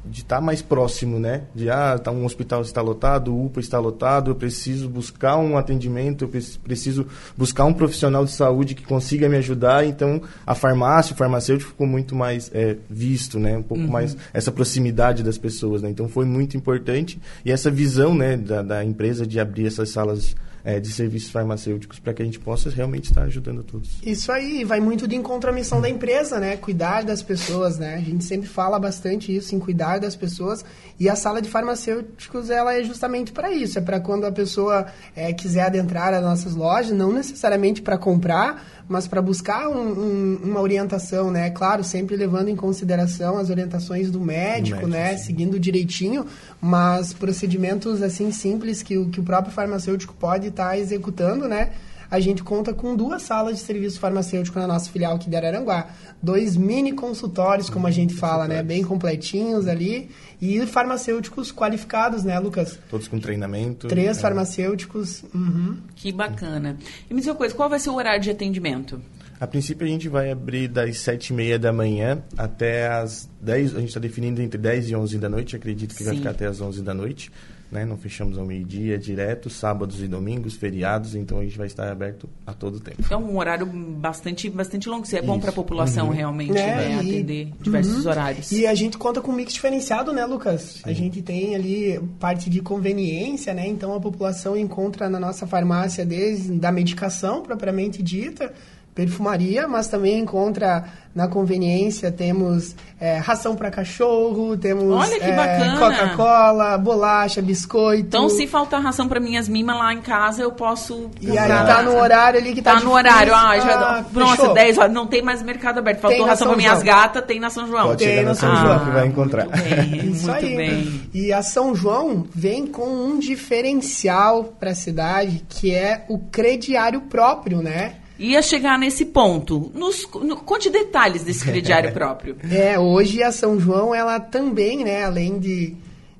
de 0.05 0.21
estar 0.21 0.35
tá 0.37 0.41
mais 0.41 0.61
próximo, 0.61 1.19
né? 1.19 1.43
De, 1.55 1.69
ah, 1.69 1.97
tá, 1.97 2.11
um 2.11 2.25
hospital 2.25 2.61
está 2.61 2.81
lotado, 2.81 3.33
o 3.33 3.45
UPA 3.45 3.59
está 3.59 3.79
lotado, 3.79 4.31
eu 4.31 4.35
preciso 4.35 4.89
buscar 4.89 5.37
um 5.37 5.57
atendimento, 5.57 6.25
eu 6.25 6.29
preciso 6.63 7.07
buscar 7.37 7.65
um 7.65 7.73
profissional 7.73 8.25
de 8.25 8.31
saúde 8.31 8.75
que 8.75 8.83
consiga 8.83 9.29
me 9.29 9.37
ajudar. 9.37 9.85
Então, 9.85 10.21
a 10.45 10.53
farmácia, 10.53 11.13
o 11.13 11.17
farmacêutico 11.17 11.71
ficou 11.71 11.87
muito 11.87 12.15
mais 12.15 12.51
é, 12.53 12.77
visto, 12.89 13.39
né? 13.39 13.57
Um 13.57 13.63
pouco 13.63 13.83
uhum. 13.83 13.89
mais 13.91 14.17
essa 14.33 14.51
proximidade 14.51 15.23
das 15.23 15.37
pessoas, 15.37 15.81
né? 15.81 15.89
Então, 15.89 16.07
foi 16.09 16.25
muito 16.25 16.57
importante. 16.57 17.19
E 17.45 17.51
essa 17.51 17.71
visão, 17.71 18.13
né, 18.13 18.35
da, 18.35 18.61
da 18.61 18.83
empresa 18.83 19.25
de 19.25 19.39
abrir 19.39 19.67
essas 19.67 19.89
salas 19.89 20.35
é, 20.63 20.79
de 20.79 20.89
serviços 20.91 21.29
farmacêuticos 21.29 21.99
para 21.99 22.13
que 22.13 22.21
a 22.21 22.25
gente 22.25 22.39
possa 22.39 22.69
realmente 22.69 23.05
estar 23.05 23.23
ajudando 23.23 23.63
todos. 23.63 23.97
Isso 24.03 24.31
aí 24.31 24.63
vai 24.63 24.79
muito 24.79 25.07
de 25.07 25.15
encontro 25.15 25.49
à 25.49 25.53
missão 25.53 25.81
da 25.81 25.89
empresa, 25.89 26.39
né? 26.39 26.55
Cuidar 26.55 27.03
das 27.03 27.21
pessoas, 27.21 27.77
né? 27.77 27.95
A 27.95 27.99
gente 27.99 28.23
sempre 28.23 28.47
fala 28.47 28.79
bastante 28.79 29.35
isso, 29.35 29.53
em 29.53 29.59
cuidar 29.59 29.92
das 29.99 30.15
pessoas. 30.15 30.63
E 30.99 31.09
a 31.09 31.15
sala 31.15 31.41
de 31.41 31.49
farmacêuticos, 31.49 32.49
ela 32.49 32.73
é 32.73 32.83
justamente 32.83 33.31
para 33.31 33.51
isso. 33.51 33.77
É 33.77 33.81
para 33.81 33.99
quando 33.99 34.25
a 34.25 34.31
pessoa 34.31 34.85
é, 35.15 35.33
quiser 35.33 35.63
adentrar 35.63 36.13
as 36.13 36.21
nossas 36.21 36.55
lojas, 36.55 36.91
não 36.91 37.11
necessariamente 37.11 37.81
para 37.81 37.97
comprar, 37.97 38.65
mas 38.87 39.07
para 39.07 39.21
buscar 39.21 39.67
um, 39.69 39.75
um, 39.75 40.39
uma 40.43 40.61
orientação, 40.61 41.31
né? 41.31 41.49
Claro, 41.49 41.83
sempre 41.83 42.15
levando 42.15 42.49
em 42.49 42.55
consideração 42.55 43.37
as 43.37 43.49
orientações 43.49 44.11
do 44.11 44.19
médico, 44.19 44.81
do 44.81 44.87
médico 44.87 44.87
né? 44.87 45.17
Sim. 45.17 45.25
Seguindo 45.25 45.59
direitinho, 45.59 46.25
mas 46.61 47.13
procedimentos 47.13 48.01
assim 48.01 48.31
simples 48.31 48.83
que, 48.83 49.05
que 49.05 49.19
o 49.19 49.23
próprio 49.23 49.53
farmacêutico 49.53 50.13
pode 50.13 50.47
estar 50.47 50.69
tá 50.69 50.77
executando, 50.77 51.47
né? 51.47 51.71
A 52.09 52.19
gente 52.19 52.43
conta 52.43 52.73
com 52.73 52.95
duas 52.95 53.21
salas 53.21 53.57
de 53.57 53.63
serviço 53.63 53.99
farmacêutico 53.99 54.59
na 54.59 54.67
nossa 54.67 54.89
filial 54.89 55.15
aqui 55.15 55.29
de 55.29 55.35
Araranguá. 55.35 55.87
Dois 56.21 56.55
mini 56.55 56.93
consultórios, 56.93 57.69
como 57.69 57.87
a 57.87 57.91
gente 57.91 58.13
fala, 58.13 58.47
né? 58.47 58.61
Bem 58.63 58.83
completinhos 58.83 59.67
ali. 59.67 60.09
E 60.41 60.65
farmacêuticos 60.65 61.51
qualificados, 61.51 62.23
né, 62.23 62.37
Lucas? 62.39 62.79
Todos 62.89 63.07
com 63.07 63.19
treinamento. 63.19 63.87
Três 63.87 64.17
é. 64.17 64.21
farmacêuticos. 64.21 65.23
Uhum. 65.33 65.77
Que 65.95 66.11
bacana. 66.11 66.77
E 67.09 67.13
me 67.13 67.19
diz 67.19 67.29
uma 67.29 67.35
coisa, 67.35 67.55
qual 67.55 67.69
vai 67.69 67.79
ser 67.79 67.89
o 67.89 67.95
horário 67.95 68.21
de 68.21 68.29
atendimento? 68.29 69.01
A 69.39 69.47
princípio 69.47 69.85
a 69.85 69.89
gente 69.89 70.07
vai 70.07 70.31
abrir 70.31 70.67
das 70.67 70.99
sete 70.99 71.29
e 71.29 71.33
meia 71.33 71.59
da 71.59 71.73
manhã 71.73 72.23
até 72.37 72.87
as 72.87 73.29
10, 73.41 73.75
a 73.75 73.79
gente 73.79 73.89
está 73.89 73.99
definindo 73.99 74.41
entre 74.41 74.57
10 74.57 74.91
e 74.91 74.95
11 74.95 75.17
da 75.17 75.27
noite, 75.27 75.55
acredito 75.55 75.93
que 75.93 76.03
Sim. 76.03 76.05
vai 76.05 76.15
ficar 76.15 76.29
até 76.29 76.45
as 76.45 76.61
11 76.61 76.81
da 76.81 76.93
noite 76.93 77.29
né? 77.73 77.85
Não 77.85 77.97
fechamos 77.97 78.37
ao 78.37 78.45
meio-dia 78.45 78.97
direto, 78.97 79.49
sábados 79.49 80.01
e 80.01 80.07
domingos, 80.07 80.53
feriados, 80.55 81.15
então 81.15 81.39
a 81.39 81.43
gente 81.43 81.57
vai 81.57 81.67
estar 81.67 81.91
aberto 81.91 82.29
a 82.45 82.53
todo 82.53 82.79
tempo. 82.79 83.03
É 83.09 83.17
um 83.17 83.37
horário 83.37 83.65
bastante, 83.65 84.49
bastante 84.49 84.87
longo, 84.87 85.05
isso 85.05 85.15
é 85.17 85.21
bom 85.21 85.39
para 85.39 85.49
a 85.49 85.53
população 85.53 86.07
uhum. 86.07 86.13
realmente 86.13 86.57
é, 86.57 86.75
né? 86.75 86.95
atender 86.95 87.51
diversos 87.59 88.05
uhum. 88.05 88.11
horários. 88.11 88.51
E 88.51 88.67
a 88.67 88.75
gente 88.75 88.97
conta 88.97 89.19
com 89.21 89.31
um 89.31 89.35
mix 89.35 89.53
diferenciado, 89.53 90.13
né, 90.13 90.25
Lucas? 90.25 90.61
Sim. 90.61 90.81
A 90.85 90.93
gente 90.93 91.21
tem 91.21 91.55
ali 91.55 91.99
parte 92.19 92.49
de 92.49 92.61
conveniência, 92.61 93.53
né? 93.53 93.67
Então 93.67 93.93
a 93.93 93.99
população 93.99 94.55
encontra 94.55 95.09
na 95.09 95.19
nossa 95.19 95.47
farmácia 95.47 96.05
desde 96.05 96.53
da 96.53 96.71
medicação 96.71 97.41
propriamente 97.41 98.03
dita, 98.03 98.53
perfumaria, 98.93 99.67
mas 99.67 99.87
também 99.87 100.19
encontra 100.19 100.85
na 101.15 101.27
conveniência 101.27 102.11
temos 102.11 102.75
é, 102.99 103.17
ração 103.17 103.55
para 103.55 103.69
cachorro, 103.69 104.57
temos 104.57 105.11
é, 105.11 105.77
Coca-Cola, 105.77 106.77
bolacha, 106.77 107.41
biscoito. 107.41 108.07
Então, 108.07 108.29
se 108.29 108.47
faltar 108.47 108.81
ração 108.81 109.07
para 109.07 109.19
minhas 109.19 109.47
mimas 109.47 109.77
lá 109.77 109.93
em 109.93 110.01
casa, 110.01 110.41
eu 110.41 110.51
posso. 110.51 111.11
E 111.21 111.37
aí 111.37 111.47
tá 111.47 111.83
no 111.83 111.95
horário 111.95 112.39
ali 112.39 112.53
que 112.53 112.61
tá. 112.61 112.75
Tá 112.75 112.79
no 112.79 112.91
horário, 112.91 113.33
ah, 113.35 113.59
já. 113.59 113.73
Ah, 113.73 114.05
nossa, 114.11 114.53
10 114.53 114.77
horas. 114.79 114.93
Não 114.93 115.05
tem 115.05 115.21
mais 115.21 115.43
mercado 115.43 115.77
aberto. 115.79 115.99
Faltou 115.99 116.25
ração 116.25 116.47
para 116.47 116.57
minhas 116.57 116.81
gatas, 116.81 117.23
tem 117.25 117.39
na 117.39 117.49
São 117.49 117.67
João. 117.67 117.87
Pode 117.89 118.03
tem 118.03 118.23
na 118.23 118.33
São 118.33 118.51
ah, 118.51 118.55
João 118.55 118.79
que 118.79 118.91
vai 118.91 119.05
encontrar. 119.05 119.45
Muito 119.45 119.63
bem, 119.63 120.09
Isso 120.09 120.31
muito 120.31 120.45
aí. 120.45 120.55
bem. 120.55 121.09
E 121.13 121.31
a 121.31 121.43
São 121.43 121.75
João 121.75 122.25
vem 122.33 122.65
com 122.65 122.87
um 122.87 123.19
diferencial 123.19 124.45
para 124.59 124.71
a 124.71 124.75
cidade, 124.75 125.45
que 125.47 125.73
é 125.73 126.05
o 126.09 126.17
crediário 126.17 127.01
próprio, 127.01 127.61
né? 127.61 127.97
Ia 128.17 128.41
chegar 128.41 128.77
nesse 128.77 129.05
ponto. 129.05 129.71
Nos, 129.73 130.07
no, 130.21 130.37
conte 130.37 130.69
detalhes 130.69 131.23
desse 131.23 131.43
crediário 131.43 131.91
próprio. 131.93 132.37
É, 132.51 132.77
hoje 132.77 133.23
a 133.23 133.31
São 133.31 133.59
João, 133.59 133.93
ela 133.93 134.19
também, 134.19 134.83
né, 134.83 135.03
além 135.03 135.39
de, 135.39 135.75